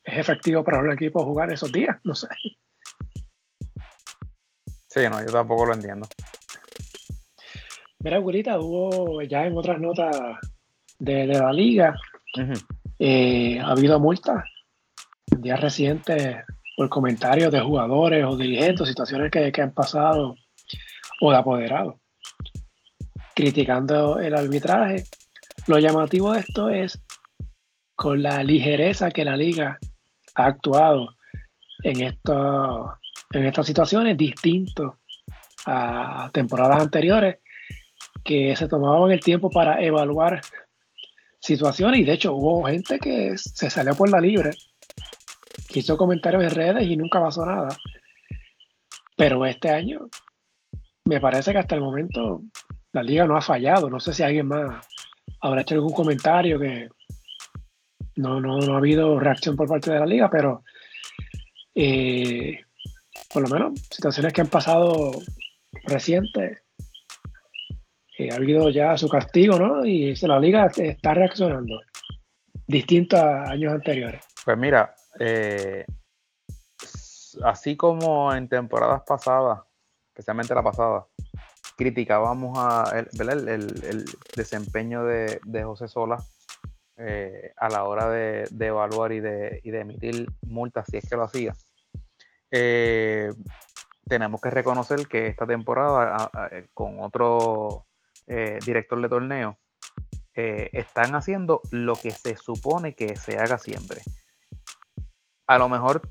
[0.03, 2.27] es efectivo para un equipo jugar esos días, no sé.
[4.87, 6.07] Sí, no, yo tampoco lo entiendo.
[7.99, 10.15] Mira, Gurita, hubo ya en otras notas
[10.97, 11.95] de, la liga,
[12.99, 14.45] eh, ha habido multas
[15.31, 16.37] en días recientes
[16.75, 20.35] por comentarios de jugadores o dirigentes, situaciones que, que han pasado
[21.21, 21.95] o de apoderados,
[23.35, 25.03] criticando el arbitraje.
[25.67, 27.01] Lo llamativo de esto es
[27.93, 29.77] con la ligereza que la liga
[30.35, 31.09] ha actuado
[31.83, 34.99] en, en estas situaciones distinto
[35.65, 37.39] a temporadas anteriores
[38.23, 40.39] que se tomaban el tiempo para evaluar
[41.41, 44.51] situaciones y de hecho hubo gente que se salió por la libre,
[45.73, 47.75] hizo comentarios en redes y nunca pasó nada.
[49.17, 50.07] Pero este año
[51.05, 52.41] me parece que hasta el momento
[52.93, 53.89] la liga no ha fallado.
[53.89, 54.85] No sé si alguien más
[55.41, 56.89] habrá hecho algún comentario que,
[58.17, 60.63] no, no, no ha habido reacción por parte de la liga, pero
[61.75, 62.59] eh,
[63.31, 65.11] por lo menos situaciones que han pasado
[65.83, 66.63] recientes,
[68.17, 69.85] eh, ha habido ya su castigo, ¿no?
[69.85, 71.79] Y la liga está reaccionando,
[72.65, 74.25] distinto a años anteriores.
[74.43, 75.85] Pues mira, eh,
[77.43, 79.59] así como en temporadas pasadas,
[80.09, 81.05] especialmente la pasada,
[81.77, 84.05] criticábamos a el,
[84.35, 86.17] desempeño de, de José Sola
[86.99, 91.53] eh, a la hora de, evaluar y de, emitir multas, si es que lo hacía.
[92.49, 93.31] Eh,
[94.07, 97.85] tenemos que reconocer que esta temporada, eh, con otro
[98.25, 99.57] director de torneo,
[100.33, 104.01] están haciendo lo que se supone que se haga siempre.
[105.47, 106.01] A lo mejor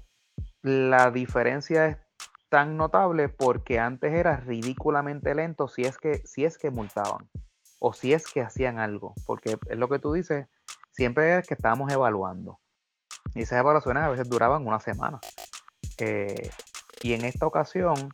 [0.62, 1.98] la diferencia es
[2.57, 7.28] tan notable porque antes era ridículamente lento si es que, si es que multaban
[7.80, 10.46] o si es que hacían algo, porque es lo que tú dices,
[10.90, 12.59] siempre es que estábamos evaluando.
[13.34, 15.20] Y esas evaluaciones a veces duraban una semana.
[15.98, 16.48] Eh,
[17.02, 18.09] y en esta ocasión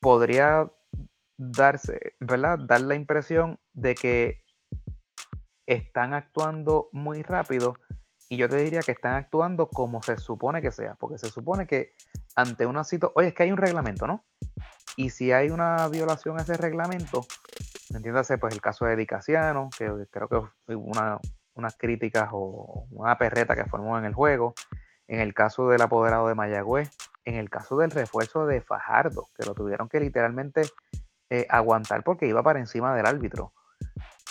[0.00, 0.70] podría
[1.38, 2.58] darse, ¿verdad?
[2.58, 4.44] Dar la impresión de que
[5.64, 7.76] están actuando muy rápido
[8.32, 11.66] y yo te diría que están actuando como se supone que sea, porque se supone
[11.66, 11.92] que
[12.34, 14.24] ante una situación, oye, es que hay un reglamento, ¿no?
[14.96, 17.26] Y si hay una violación a ese reglamento,
[17.94, 21.18] entiéndase, pues el caso de Dicasiano, que creo que una,
[21.52, 24.54] unas críticas o una perreta que formó en el juego,
[25.08, 26.88] en el caso del apoderado de Mayagüez,
[27.26, 30.62] en el caso del refuerzo de Fajardo, que lo tuvieron que literalmente
[31.28, 33.52] eh, aguantar porque iba para encima del árbitro.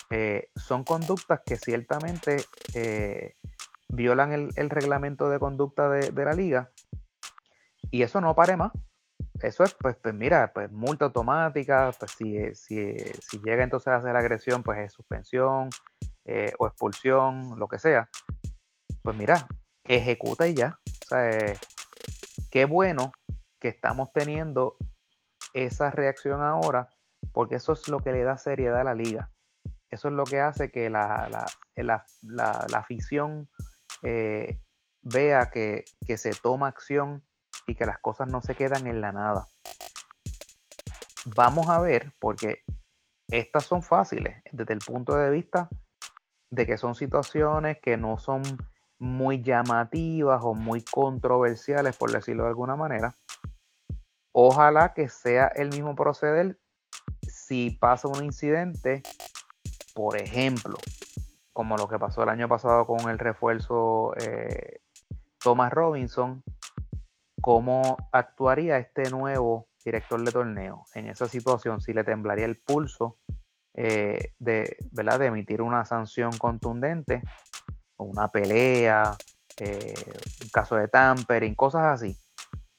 [0.10, 2.44] Eh, son conductas que ciertamente
[2.74, 3.36] eh,
[3.92, 6.72] violan el, reglamento de conducta de, la liga
[7.90, 8.72] y eso no pare más.
[9.42, 13.98] Eso es, pues, pues mira, pues multa automática, pues si, si, si llega entonces a
[13.98, 15.70] hacer agresión, pues es suspensión,
[16.26, 18.10] eh, o expulsión, lo que sea,
[19.02, 19.48] pues mira,
[19.84, 20.80] ejecuta y ya.
[20.86, 21.58] O sea, eh,
[22.52, 23.12] qué bueno
[23.60, 24.78] que estamos teniendo
[25.54, 26.90] esa reacción ahora,
[27.32, 29.32] porque eso es lo que le da seriedad a la liga.
[29.90, 31.28] Eso es lo que hace que la,
[31.76, 33.50] la, la, afición
[34.04, 34.60] eh,
[35.02, 37.24] vea que, que se toma acción
[37.68, 39.48] y que las cosas no se quedan en la nada.
[41.36, 42.64] Vamos a ver, porque
[43.30, 45.70] estas son fáciles desde el punto de vista
[46.50, 48.42] de que son situaciones que no son
[49.00, 53.16] muy llamativas o muy controversiales, por decirlo de alguna manera.
[54.34, 56.60] Ojalá que sea el mismo proceder
[57.28, 59.02] si pasa un incidente,
[59.94, 60.78] por ejemplo,
[61.54, 64.82] como lo que pasó el año pasado con el refuerzo eh,
[65.40, 66.44] Thomas Robinson,
[67.42, 71.82] ¿cómo actuaría este nuevo director de torneo en esa situación?
[71.82, 73.18] Si le temblaría el pulso
[73.74, 75.20] eh, de, ¿verdad?
[75.20, 77.22] de emitir una sanción contundente,
[77.98, 79.16] una pelea,
[79.58, 79.94] eh,
[80.44, 82.18] un caso de tampering, cosas así.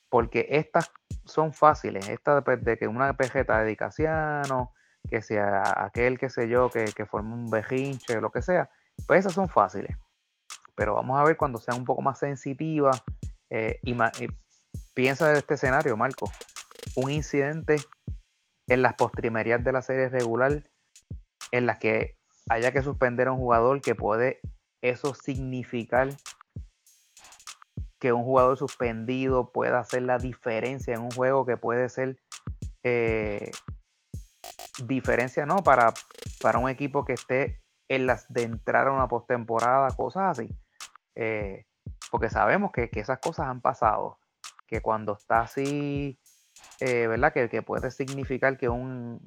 [0.08, 0.90] Porque estas
[1.24, 4.72] son fáciles, esta de, que una pejeta de Dicasiano,
[5.08, 8.70] que sea aquel, que sé yo, que, que forme un bejinche, lo que sea,
[9.06, 9.96] pues esas son fáciles.
[10.74, 13.02] Pero vamos a ver cuando sean un poco más sensitivas
[13.50, 13.94] eh, y,
[14.94, 16.30] piensa de este escenario, Marco.
[16.96, 17.76] Un incidente
[18.68, 20.62] en las postrimerías de la serie regular
[21.50, 22.16] en las que
[22.48, 24.40] haya que suspender a un jugador que puede
[24.82, 26.08] eso significar
[28.00, 32.18] que un jugador suspendido pueda hacer la diferencia en un juego que puede ser
[32.82, 33.52] eh,
[34.86, 35.92] diferencia no para,
[36.40, 40.56] para un equipo que esté en las de entrar a una postemporada, cosas así.
[41.14, 41.66] Eh,
[42.10, 44.18] porque sabemos que, esas cosas han pasado.
[44.66, 46.18] Que cuando está así,
[46.80, 47.32] eh, ¿verdad?
[47.32, 49.20] Que, que, puede significar que un,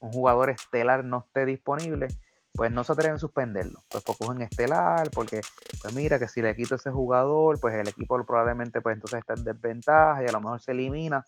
[0.00, 2.08] un jugador estelar no esté disponible,
[2.54, 3.82] pues no se atreven a suspenderlo.
[3.88, 5.40] Pues porque cogen estelar, porque
[5.82, 9.34] pues mira que si le quito ese jugador, pues el equipo probablemente pues entonces está
[9.34, 11.26] en desventaja y a lo mejor se elimina.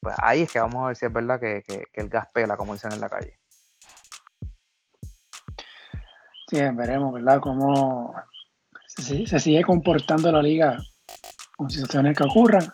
[0.00, 1.62] Pues ahí es que vamos a ver si es verdad que,
[1.94, 3.38] el gas pela, como dicen en la calle.
[6.48, 7.40] Sí, veremos, ¿verdad?
[7.40, 8.14] Cómo
[8.86, 10.78] se, se sigue comportando la liga
[11.56, 12.64] con situaciones que ocurran.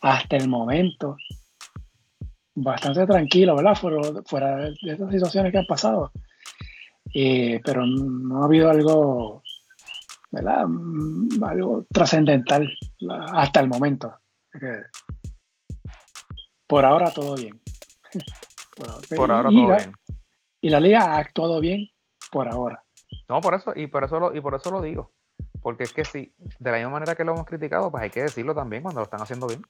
[0.00, 1.16] Hasta el momento,
[2.56, 3.76] bastante tranquilo, ¿verdad?
[3.76, 6.10] Fuera, de estas situaciones que han pasado.
[7.14, 9.42] Eh, pero no ha habido algo,
[10.30, 10.66] ¿verdad?
[10.66, 12.68] Mm, algo trascendental
[13.32, 14.14] hasta el momento.
[16.66, 17.60] Por ahora todo bien.
[19.16, 19.92] por, ahora todo bien.
[20.60, 21.88] Y la liga ha actuado bien
[22.30, 22.82] por ahora.
[23.28, 25.12] No, por eso, y por eso lo, y por eso lo digo.
[25.60, 28.22] Porque es que si, de la misma manera que lo hemos criticado, pues hay que
[28.22, 29.62] decirlo también cuando lo están haciendo bien.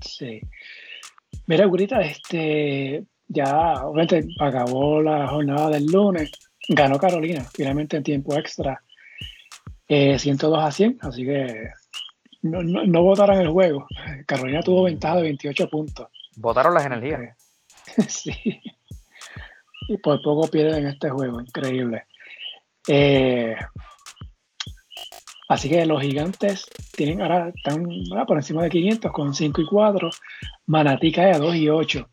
[0.00, 0.40] Sí.
[1.46, 6.30] Mira, Gurita, este, ya obviamente acabó la jornada del lunes,
[6.68, 8.82] ganó Carolina, finalmente en tiempo extra,
[9.88, 11.70] 102 eh, a 100, así que
[12.42, 13.86] no, no, votaron el juego.
[14.26, 16.08] Carolina tuvo ventaja de 28 puntos.
[16.36, 17.36] Votaron las energías.
[18.08, 18.60] sí.
[19.88, 22.04] Y por poco pierden este juego, increíble.
[22.86, 23.56] Eh,
[25.48, 27.86] Así que los gigantes tienen ahora están
[28.26, 30.10] por encima de 500 con 5 y 4.
[30.66, 32.06] Manatí cae a 2 y 8.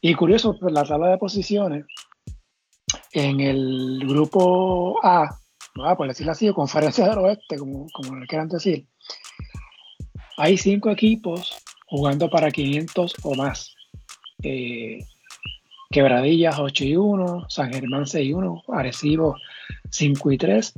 [0.00, 1.84] Y curioso, pues, la tabla de posiciones
[3.12, 5.28] en el grupo A,
[5.96, 8.86] por decirlo así, o conferencia del oeste, como, como le quieran decir,
[10.38, 11.54] hay cinco equipos
[11.86, 13.74] jugando para 500 o más.
[14.42, 15.04] Eh,
[15.90, 19.36] Quebradillas 8 y 1, San Germán 6 y 1, Arecibo
[19.90, 20.74] 5 y 3,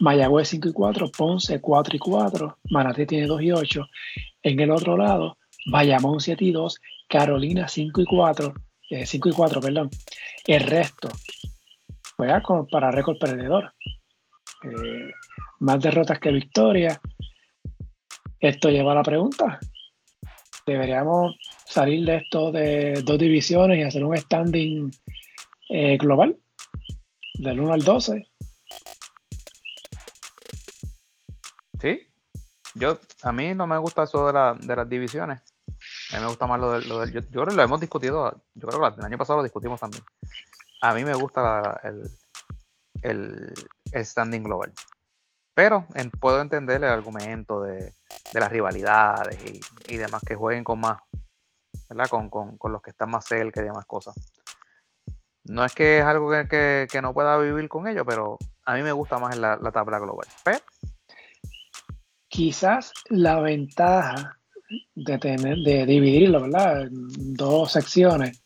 [0.00, 3.86] Mayagüez 5 y 4, Ponce 4 y 4, Manatí tiene 2 y 8.
[4.42, 8.54] En el otro lado, Bayamón 7 y 2, Carolina 5 y 4,
[9.04, 9.90] 5 eh, y 4, perdón.
[10.46, 11.08] El resto
[12.16, 13.72] juega para récord perdedor.
[14.62, 15.10] Eh,
[15.60, 17.00] más derrotas que victorias.
[18.44, 19.58] Esto lleva a la pregunta.
[20.66, 21.34] ¿Deberíamos
[21.64, 24.90] salir de esto de dos divisiones y hacer un standing
[25.70, 26.36] eh, global?
[27.38, 28.28] Del 1 al 12
[31.80, 32.00] Sí,
[32.74, 35.40] yo, a mí no me gusta eso de, las divisiones.
[36.12, 36.86] A mí me gusta más lo del.
[36.86, 38.42] Lo yo, creo que lo hemos discutido.
[38.52, 40.04] Yo creo que el año pasado lo discutimos también.
[40.82, 42.10] A mí me gusta el,
[43.00, 44.70] el, standing global.
[45.54, 45.86] Pero
[46.20, 47.92] puedo entender el argumento de,
[48.32, 49.38] las rivalidades
[49.88, 50.98] y, demás que jueguen con más,
[51.88, 52.08] ¿verdad?
[52.08, 54.14] Con, los que están más cerca y demás cosas.
[55.44, 58.92] No es que es algo que, no pueda vivir con ello, pero a mí me
[58.92, 60.26] gusta más la, la tabla global.
[60.42, 60.58] Pero
[62.28, 64.38] quizás la ventaja
[64.94, 66.82] de tener, de dividirlo, ¿verdad?
[66.82, 68.42] En dos secciones.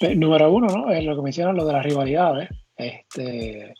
[0.00, 0.90] Eh, número uno, ¿no?
[0.90, 2.48] Es lo que mencionan, lo de las rivalidades.
[2.76, 3.74] Este,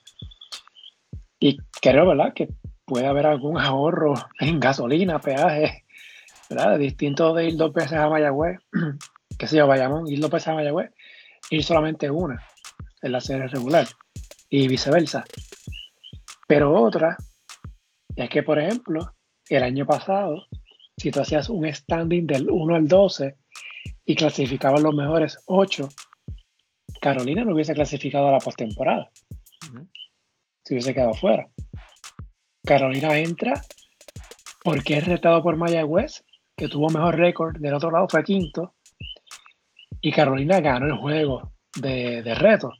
[1.40, 2.34] y creo, ¿verdad?
[2.34, 2.50] Que
[2.84, 5.84] puede haber algún ahorro en gasolina, peaje,
[6.48, 6.78] ¿verdad?
[6.78, 8.58] Distinto de ir dos veces a Mayagüez,
[9.38, 10.90] que sé yo, Bayamón, ir dos veces a Mayagüez,
[11.50, 12.44] ir solamente una
[13.02, 13.86] en la serie regular
[14.50, 15.24] y viceversa.
[16.46, 17.16] Pero otra
[18.16, 19.14] es que, por ejemplo,
[19.48, 20.46] el año pasado,
[20.96, 23.36] si tú hacías un standing del 1 al 12
[24.04, 25.88] y clasificaban los mejores 8,
[27.00, 29.10] Carolina no hubiese clasificado a la postemporada.
[30.70, 31.48] Si hubiese quedado fuera.
[32.64, 33.60] Carolina entra
[34.62, 36.22] porque es retado por Mayagüez,
[36.56, 37.58] que tuvo mejor récord.
[37.58, 38.76] Del otro lado fue quinto.
[40.00, 42.72] Y Carolina ganó el juego de, de reto.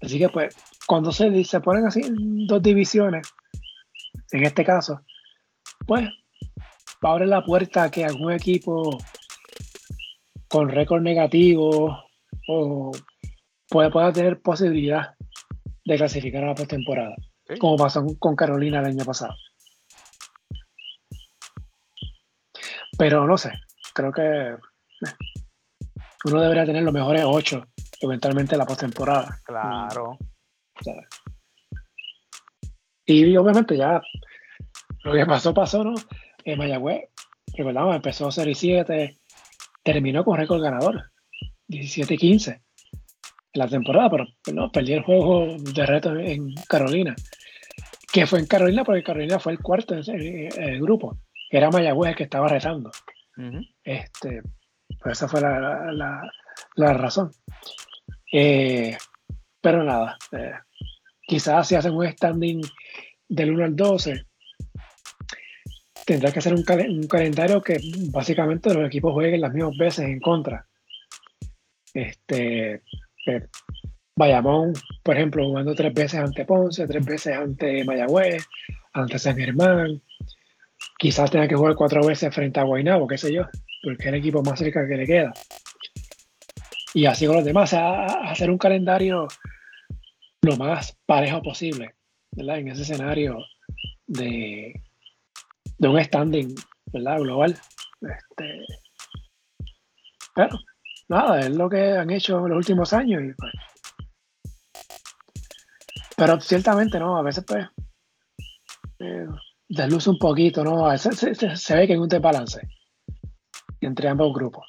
[0.00, 0.54] Así que pues,
[0.86, 2.02] cuando se, se ponen así
[2.46, 3.26] dos divisiones,
[4.30, 5.00] en este caso,
[5.84, 6.08] pues
[7.02, 8.96] abre la puerta a que algún equipo
[10.46, 12.04] con récord negativo
[12.46, 12.92] o
[13.68, 15.16] pueda, tener posibilidad
[15.84, 17.14] de clasificar a la postemporada,
[17.60, 19.34] como pasó con Carolina el año pasado.
[22.96, 23.52] Pero no sé,
[23.92, 24.56] creo que eh,
[26.24, 27.66] uno debería tener los mejores ocho
[28.00, 29.40] eventualmente la postemporada.
[29.44, 30.18] Claro.
[33.06, 34.00] Y obviamente ya
[35.02, 35.94] lo que pasó, pasó, ¿no?
[36.44, 37.10] En Mayagüez,
[37.56, 39.18] recordamos, empezó 0 y 7,
[39.82, 41.10] terminó con récord ganador,
[41.68, 42.63] 17 y 15 en
[43.54, 47.14] la temporada, pero no, perdió el juego de reto en Carolina.
[48.12, 51.16] Que fue en Carolina porque Carolina fue el cuarto en el, grupo.
[51.50, 52.90] Era Mayagüez el que estaba retando.
[53.82, 54.42] este,
[55.00, 57.30] pues esa fue la, razón.
[58.32, 58.96] Eh,
[59.60, 60.52] pero nada, eh,
[61.22, 62.60] quizás si hacen un standing
[63.28, 64.26] del 1 al 12,
[66.04, 67.78] tendrá que hacer un, calendario que
[68.10, 70.66] básicamente los equipos jueguen las mismas veces en contra.
[71.92, 72.82] Este,
[74.16, 74.72] Bayamón,
[75.02, 78.46] por ejemplo, jugando tres veces ante Ponce, tres veces ante Mayagüez,
[78.92, 80.00] ante San Germán.
[80.98, 83.42] Quizás tenga que jugar cuatro veces frente a Guaynabo, qué sé yo,
[83.82, 85.32] porque es el equipo más cerca que le queda.
[86.94, 89.26] Y así con los demás, hacer un calendario
[90.42, 91.94] lo más parejo posible,
[92.30, 92.58] ¿verdad?
[92.58, 93.38] En ese escenario
[94.06, 94.80] de,
[95.78, 96.54] de un standing
[96.92, 97.18] ¿verdad?
[97.18, 97.58] global.
[98.00, 98.64] Este,
[100.34, 100.48] pero
[101.08, 103.22] nada, es lo que han hecho en los últimos años.
[103.36, 103.52] Pues,
[106.16, 107.16] pero ciertamente, ¿no?
[107.16, 107.66] A veces pues
[109.00, 109.26] eh,
[109.68, 110.86] desluce un poquito, ¿no?
[110.86, 112.60] A veces se, ve que hay un desbalance
[113.80, 114.66] entre ambos grupos.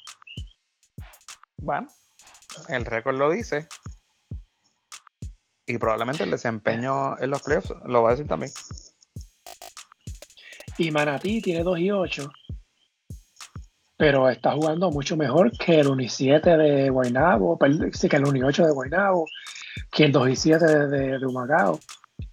[1.56, 1.88] Bueno,
[2.68, 3.68] el récord lo dice.
[5.68, 8.52] Y probablemente el desempeño en los playoffs lo va a decir también.
[10.78, 12.32] Y Manatí tiene 2 y 8.
[13.96, 17.58] Pero está jugando mucho mejor que el 1 y 7 de Guaynabo,
[17.92, 19.26] sí, que el 1 y 8 de Guaynabo,
[19.90, 21.80] que el 2 y 7 de, de, Humacao,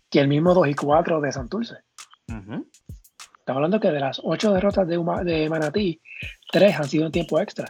[0.10, 1.76] que el mismo 2 y 4 de Santurce.
[2.28, 6.02] Estamos hablando que de las 8 derrotas de, de Manatí,
[6.52, 7.70] 3 han sido en tiempo extra.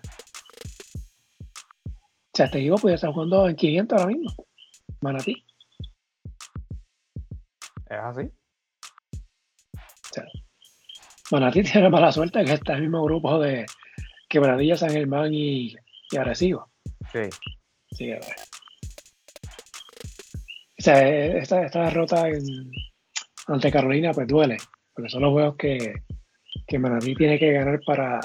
[1.86, 4.46] O sea, este equipo puede estar jugando en 500 ahora mismo.
[5.02, 5.46] Manatí.
[7.86, 8.32] ¿Es así?
[9.74, 10.26] O sea,
[11.32, 13.66] Manatí tiene mala suerte que está en el mismo grupo de
[14.34, 15.76] Quebradilla, San Germán y,
[16.10, 16.72] y Arecibo.
[17.12, 17.30] Sí.
[17.92, 18.36] Sí, a ver.
[20.80, 22.26] O sea, esta, esta derrota
[23.46, 24.58] ante Carolina pues duele,
[24.92, 25.78] porque son los juegos que,
[26.66, 26.80] que
[27.16, 28.20] tiene que ganar para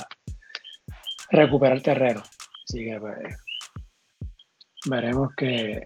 [1.31, 2.23] recuperar terreno.
[2.65, 3.45] Así que pues,
[4.87, 5.83] veremos qué,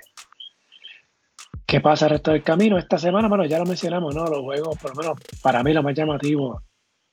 [1.66, 2.78] qué pasa el resto del camino.
[2.78, 4.24] Esta semana, bueno, ya lo mencionamos, ¿no?
[4.26, 6.62] Los juegos, por lo menos para mí, lo más llamativo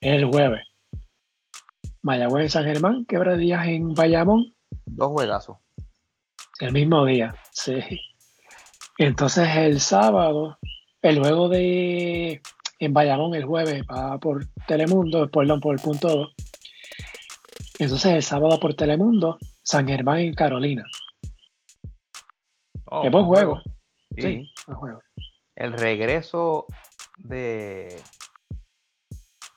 [0.00, 0.69] el jueves.
[2.02, 3.06] Mayagüez en San Germán,
[3.38, 4.54] días en Bayamón.
[4.86, 5.58] Dos juegazos.
[6.60, 7.80] El mismo día, sí.
[8.98, 10.58] Entonces el sábado,
[11.02, 12.42] el juego de
[12.78, 16.34] en Bayamón el jueves va por Telemundo, perdón, por el punto 2.
[17.78, 20.84] Entonces el sábado por Telemundo, San Germán en Carolina.
[22.86, 23.60] Oh, buen juego.
[24.16, 25.00] Sí, buen juego.
[25.54, 26.66] El regreso
[27.18, 28.02] de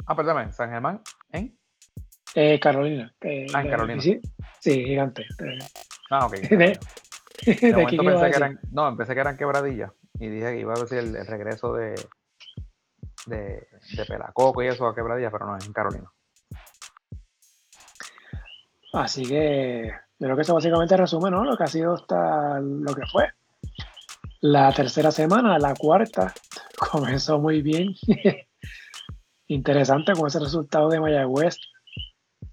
[0.06, 1.02] Ah, perdóname, San Germán,
[1.32, 1.58] ¿en?
[2.36, 3.14] Eh, Carolina.
[3.22, 4.02] ah, en Carolina.
[4.02, 4.20] Sí,
[4.60, 5.26] sí gigante.
[6.10, 6.34] Ah, ok.
[6.50, 6.80] de,
[7.46, 10.80] de momento pensé que eran, no, pensé que eran quebradillas y dije que iba a
[10.80, 11.96] decir el, regreso de,
[13.26, 16.12] de, de, Pelacoco y eso a quebradillas, pero no, es en Carolina.
[18.94, 21.44] Así que creo que eso básicamente resume ¿no?
[21.44, 23.30] lo que ha sido hasta lo que fue.
[24.42, 26.34] La tercera semana, la cuarta,
[26.92, 27.96] comenzó muy bien.
[29.48, 31.58] interesante con ese resultado de Mayagüez,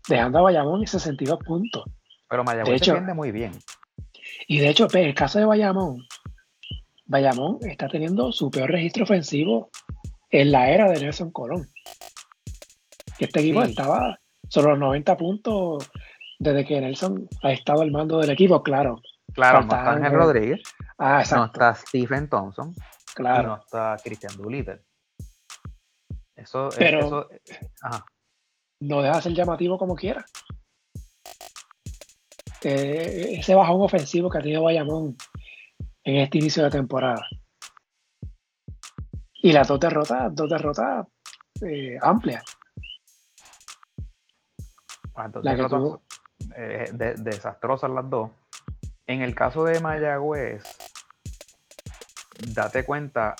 [0.08, 1.84] dejando a Bayamón en 62 puntos.
[2.28, 3.52] Pero Mayagüez se defiende muy bien.
[4.46, 6.06] Y de hecho, en el caso de Bayamón,
[7.06, 9.70] Bayamón está teniendo su peor registro ofensivo
[10.30, 11.68] en la era de Nelson Colón.
[13.18, 14.18] este equipo estaba
[14.48, 15.90] sobre los 90 puntos
[16.38, 19.02] desde que Nelson ha estado al mando del equipo, claro.
[19.34, 20.62] Claro, no está Ángel Rodríguez,
[20.98, 22.74] ah, no está Stephen Thompson,
[23.14, 23.42] claro.
[23.42, 24.80] y no está Christian Doolittle.
[26.34, 27.28] Eso, Pero- eso,
[27.82, 28.04] ajá.
[28.80, 30.24] No deja de ser llamativo como quiera.
[32.62, 35.16] Eh, ese bajón ofensivo que ha tenido Bayamón
[36.04, 37.26] en este inicio de temporada.
[39.42, 41.06] Y las dos derrotas, dos derrotas
[41.62, 42.44] eh, amplias.
[45.16, 46.02] Entonces, La que derrotas, tuvo.
[46.56, 48.30] eh, de- desastrosas las dos.
[49.06, 50.62] En el caso de Mayagüez,
[52.54, 53.34] date cuenta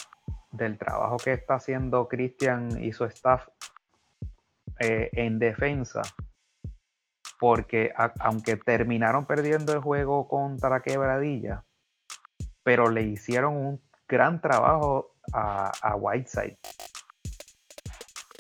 [0.51, 3.49] del trabajo que está haciendo Cristian y su staff
[4.81, 6.01] eh, en defensa,
[7.39, 11.65] porque aunque terminaron perdiendo el juego contra Quebradilla,
[12.63, 16.59] pero le hicieron un gran trabajo a, Whiteside.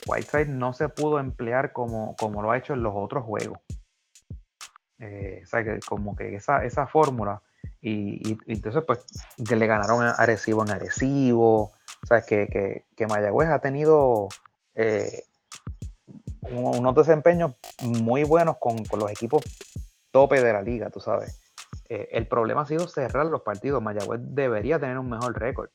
[0.06, 3.58] Whiteside no se pudo emplear como, como lo ha hecho en los otros juegos.
[4.98, 7.42] Eh, o sea, que como que esa, esa fórmula.
[7.82, 9.04] Y, entonces, pues,
[9.46, 11.72] que le ganaron a Arecibo en Arecibo.
[12.02, 14.28] O sea, que, que, Mayagüez ha tenido
[14.74, 15.24] eh,
[16.52, 19.42] unos desempeños muy buenos con, con los equipos
[20.10, 21.40] tope de la liga, tú sabes.
[21.88, 23.82] Eh, el problema ha sido cerrar los partidos.
[23.82, 25.70] Mayagüez debería tener un mejor récord.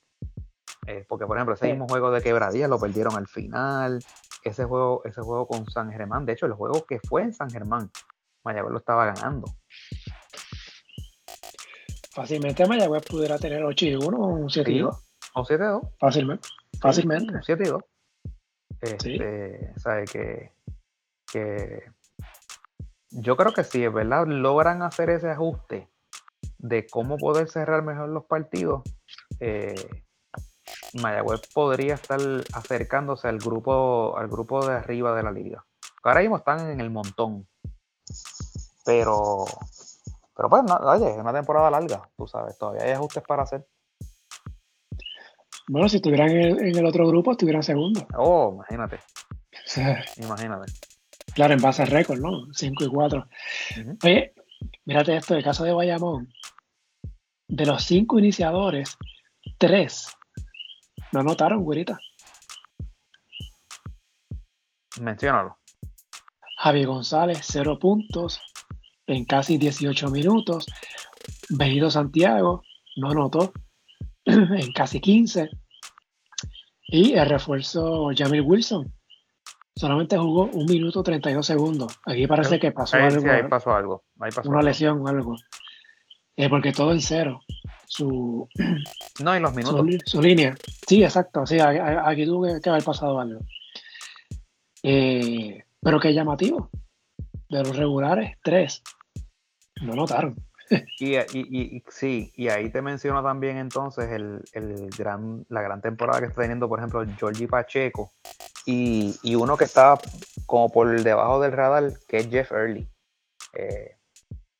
[0.87, 1.71] Eh, porque, por ejemplo, ese Sí.
[1.71, 3.99] mismo juego de quebradilla lo perdieron al final.
[4.43, 7.49] Ese juego, ese juego con San Germán, de hecho, el juego que fue en San
[7.49, 7.89] Germán,
[8.43, 9.47] Mayagüez lo estaba ganando.
[12.11, 14.79] Fácilmente Mayagüez pudiera tener 8 y 1 o un 7 y Sí.
[14.81, 14.95] 2.
[15.33, 15.81] O 7-2.
[15.99, 16.47] Fácilmente.
[16.79, 17.33] Fácilmente.
[17.33, 17.83] Un 7 y 2.
[19.01, 19.15] Sí.
[19.15, 20.51] Este, sabe que,
[21.35, 21.83] que
[23.09, 25.89] yo creo que si es verdad logran hacer ese ajuste
[26.59, 28.83] de cómo poder cerrar mejor los partidos,
[29.41, 29.75] eh,
[30.93, 32.21] Mayagüez podría estar
[32.53, 35.65] acercándose al grupo, al grupo de arriba de la liga.
[36.03, 37.45] Ahora mismo están en el montón.
[38.85, 39.43] Pero,
[40.37, 43.67] pero pues, no, oye, es una temporada larga, tú sabes, todavía hay ajustes para hacer.
[45.67, 48.07] Bueno, si estuvieran en el, en el otro grupo, estuvieran segundo.
[48.15, 48.99] Oh, imagínate,
[50.17, 50.71] imagínate.
[51.35, 52.51] Claro, en base récord, ¿no?
[52.51, 53.27] 5 y 4.
[53.81, 53.97] Ujú.
[54.03, 54.33] Oye,
[54.85, 56.33] mírate esto, el caso de Bayamón.
[57.47, 58.97] De los cinco iniciadores,
[59.59, 60.07] tres
[61.11, 61.99] no anotaron, güerita.
[64.99, 65.57] Menciónalo.
[66.57, 68.41] Javi González, cero puntos
[69.05, 70.65] en casi 18 minutos.
[71.49, 72.63] Benito Santiago
[72.95, 73.53] no anotó
[74.25, 75.49] en casi 15.
[76.87, 78.91] Y el refuerzo Jamil Wilson
[79.75, 81.99] solamente jugó un minuto 32 segundos.
[82.05, 84.03] Aquí parece que pasó Ahí, sí, algo, ahí pasó algo.
[84.19, 84.69] Ahí pasó una algo.
[84.69, 85.35] lesión o algo.
[86.37, 87.41] Eh, porque todo en cero.
[87.87, 88.47] Su,
[89.23, 89.85] No, y los minutos.
[90.05, 90.55] su línea.
[90.87, 91.45] Sí, exacto.
[91.45, 93.41] Sí, aquí tuvo que, que haber pasado algo.
[94.83, 96.69] Eh, pero qué llamativo.
[97.49, 98.81] De los regulares, tres.
[99.81, 100.35] No notaron.
[100.99, 105.61] Y, y- y- y- sí, y ahí te menciono también entonces el, el gran, la
[105.61, 108.11] gran temporada que está teniendo, por ejemplo, Georgie Pacheco
[108.65, 109.97] y, y uno que está
[110.45, 112.87] como por debajo del radar, que es Jeff Early.
[113.53, 113.97] Eh,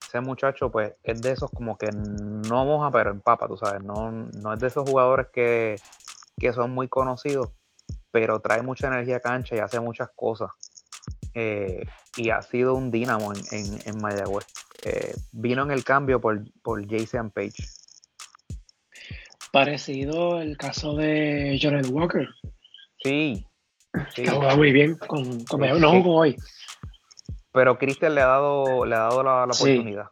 [0.06, 3.84] ese muchacho, pues, es de esos como que no moja, pero empapa, tú sabes.
[3.84, 5.76] No, no es de esos jugadores que,
[6.40, 7.49] que son muy conocidos,
[8.11, 10.52] pero trae mucha energía a cancha y hace muchas cosas.
[11.34, 14.45] Eh, y ha sido un dínamo en, en, en Mayagüez.
[14.84, 17.64] Eh, vino en el cambio por, por Jason Page.
[19.52, 22.27] Parecido el caso de Jordan Walker,
[23.03, 23.45] Sí,
[24.13, 24.26] sí.
[24.27, 26.35] juega muy bien con, con Sí, no jugó hoy.
[27.51, 29.63] Pero Cristian le ha dado, le ha dado la, la Sí.
[29.72, 30.07] oportunidad.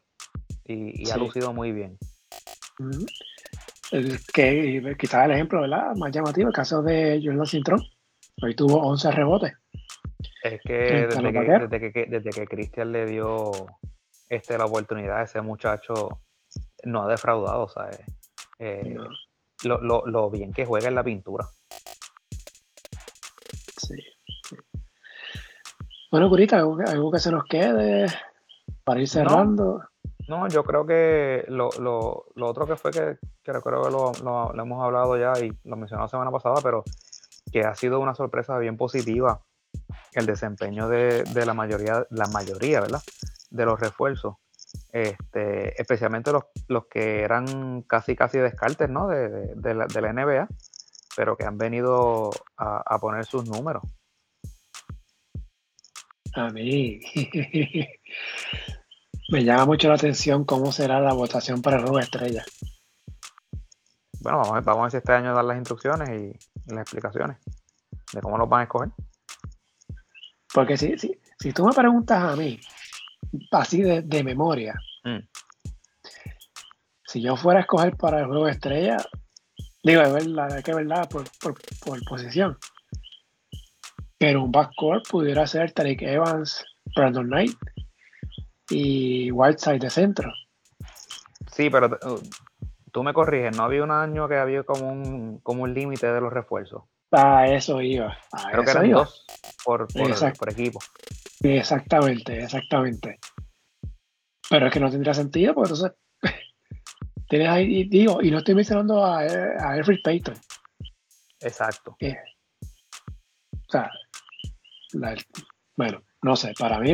[0.65, 1.97] Y, y ha lucido muy bien.
[3.91, 5.95] El que quizás el ejemplo ¿verdad?
[5.95, 7.81] más llamativo, el caso de Jordan Cintrón.
[8.41, 9.53] Hoy tuvo 11 rebotes.
[10.43, 13.51] Es que desde que, desde que, desde que Cristian le dio
[14.29, 16.21] este, la oportunidad, ese muchacho
[16.83, 17.99] no ha defraudado, ¿sabes?
[18.59, 19.07] Eh, No.
[19.65, 21.45] lo, lo- lo bien que juega en la pintura.
[26.13, 28.05] Bueno, Curita, algo, que- algo que se nos quede
[28.83, 29.81] para ir cerrando.
[30.27, 34.11] No, yo creo que lo, lo- lo otro que fue que, que recuerdo que lo,
[34.23, 36.83] lo- lo hemos hablado ya y lo mencioné la semana pasada, pero
[37.51, 39.41] que ha sido una sorpresa bien positiva
[40.13, 43.01] el desempeño de, de la mayoría, la mayoría, ¿verdad?
[43.49, 44.35] De los refuerzos.
[44.91, 49.07] Este, especialmente los, los que eran casi casi descartes, ¿no?
[49.07, 50.47] De, de- de la, de la NBA,
[51.17, 53.81] pero que han venido a, a poner sus números.
[56.35, 56.99] A mí
[59.29, 62.43] me llama mucho la atención cómo será la votación para el Robo Estrella.
[64.19, 66.13] Bueno, vamos a, ver- vamos a ver si este año dan las instrucciones y,
[66.71, 67.37] y las explicaciones
[68.13, 68.89] de cómo los van a escoger.
[70.53, 72.59] Porque si, si, si tú me preguntas a mí,
[73.51, 75.19] así de, memoria, mm.
[77.05, 78.97] si yo fuera a escoger para el juego de estrella,
[79.83, 82.57] digo, es verdad, es que verdad, por, por, por posición.
[84.23, 86.63] Pero un backcourt pudiera ser Tariq Evans,
[86.95, 87.57] Brandon Knight
[88.69, 90.31] y Whiteside de centro.
[91.51, 92.21] Sí, pero uh,
[92.93, 96.21] tú me corriges, no había un año que había como un, como un límite de
[96.21, 96.83] los refuerzos.
[97.11, 98.17] A eso iba.
[98.49, 99.25] Creo que eran dos
[99.65, 100.79] por, por, equipo.
[101.41, 103.19] Exactamente, exactamente.
[104.49, 105.97] Pero es que no tendría sentido, porque entonces
[107.27, 110.35] tienes ahí, digo, y no estoy mencionando a, a Alfred Payton.
[111.41, 111.97] Exacto.
[111.99, 113.91] o sea,
[115.75, 116.93] bueno, no sé, para mí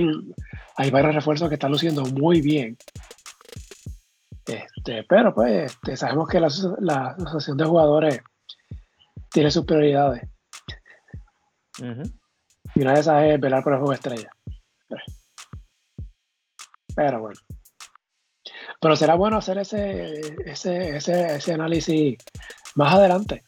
[0.77, 2.77] hay varios refuerzos que están luciendo muy bien.
[4.45, 8.21] Este, pero pues este, sabemos que la, asociación de jugadores
[9.31, 10.27] tiene sus prioridades.
[12.75, 14.29] Y una de esas es velar por el juego estrella.
[16.95, 17.39] Pero bueno.
[18.81, 22.17] Pero será bueno hacer ese, ese, ese, ese análisis
[22.75, 23.43] más adelante.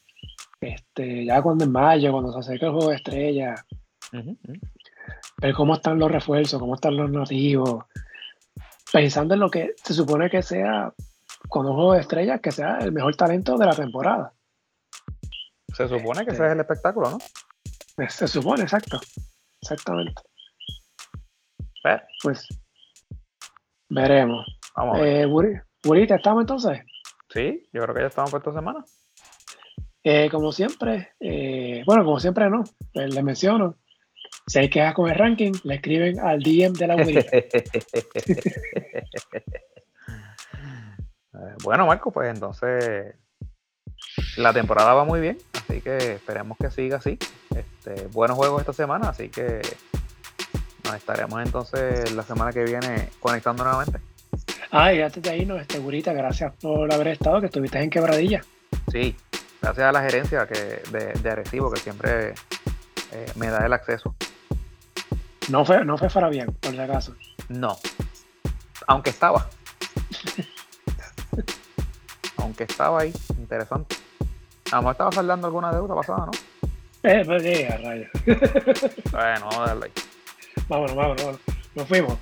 [0.60, 3.56] Este, ya cuando en mayo, cuando se acerque el juego de estrella.
[4.12, 7.86] Ver cómo están los refuerzos, cómo están los nativos.
[8.92, 10.94] Pensando en lo que se supone que sea,
[11.48, 14.34] con un juego de estrella, que sea el mejor talento de la temporada.
[15.74, 17.20] Se supone que ese es el espectáculo, ¿no?
[18.10, 19.00] Se supone, exacto.
[19.62, 20.22] Exactamente.
[22.22, 22.48] Pues
[23.90, 24.46] veremos.
[24.76, 25.28] Vamos a ver.
[25.28, 26.82] Eh, estamos entonces?
[27.30, 28.84] Sí, yo creo que ya estamos por esta semana.
[30.04, 32.64] Eh, como siempre, eh, bueno, como siempre no,
[32.94, 33.78] eh, le menciono,
[34.48, 37.32] si hay quejas con el ranking, le escriben al DM de la Burita.
[41.64, 43.16] bueno, Marco, pues entonces
[44.38, 47.18] la temporada va muy bien, así que esperemos que siga así.
[47.56, 49.62] Este, buenos juegos esta semana, así que
[50.86, 54.00] nos estaremos entonces la semana que viene conectando nuevamente.
[54.72, 58.42] Ah, y antes de irnos, este, Burita, gracias por haber estado, que estuviste en Quebradilla.
[58.90, 59.16] Sí,
[59.62, 62.34] gracias a la gerencia que, de, de Arecibo, que siempre
[63.12, 64.16] eh, me da el acceso.
[65.50, 67.16] No fue, no fue Fabián, por si acaso.
[67.50, 67.78] No,
[68.88, 69.50] aunque estaba.
[72.38, 73.96] aunque estaba ahí, interesante.
[74.72, 76.32] A lo mejor estaba saldando alguna deuda pasada, ¿no?
[77.04, 78.10] Eh, pues sí, a rayos.
[79.12, 79.92] bueno, vamos a darle ahí.
[80.70, 81.42] Vámonos, vámonos, vámonos.
[81.76, 82.18] Nos fuimos.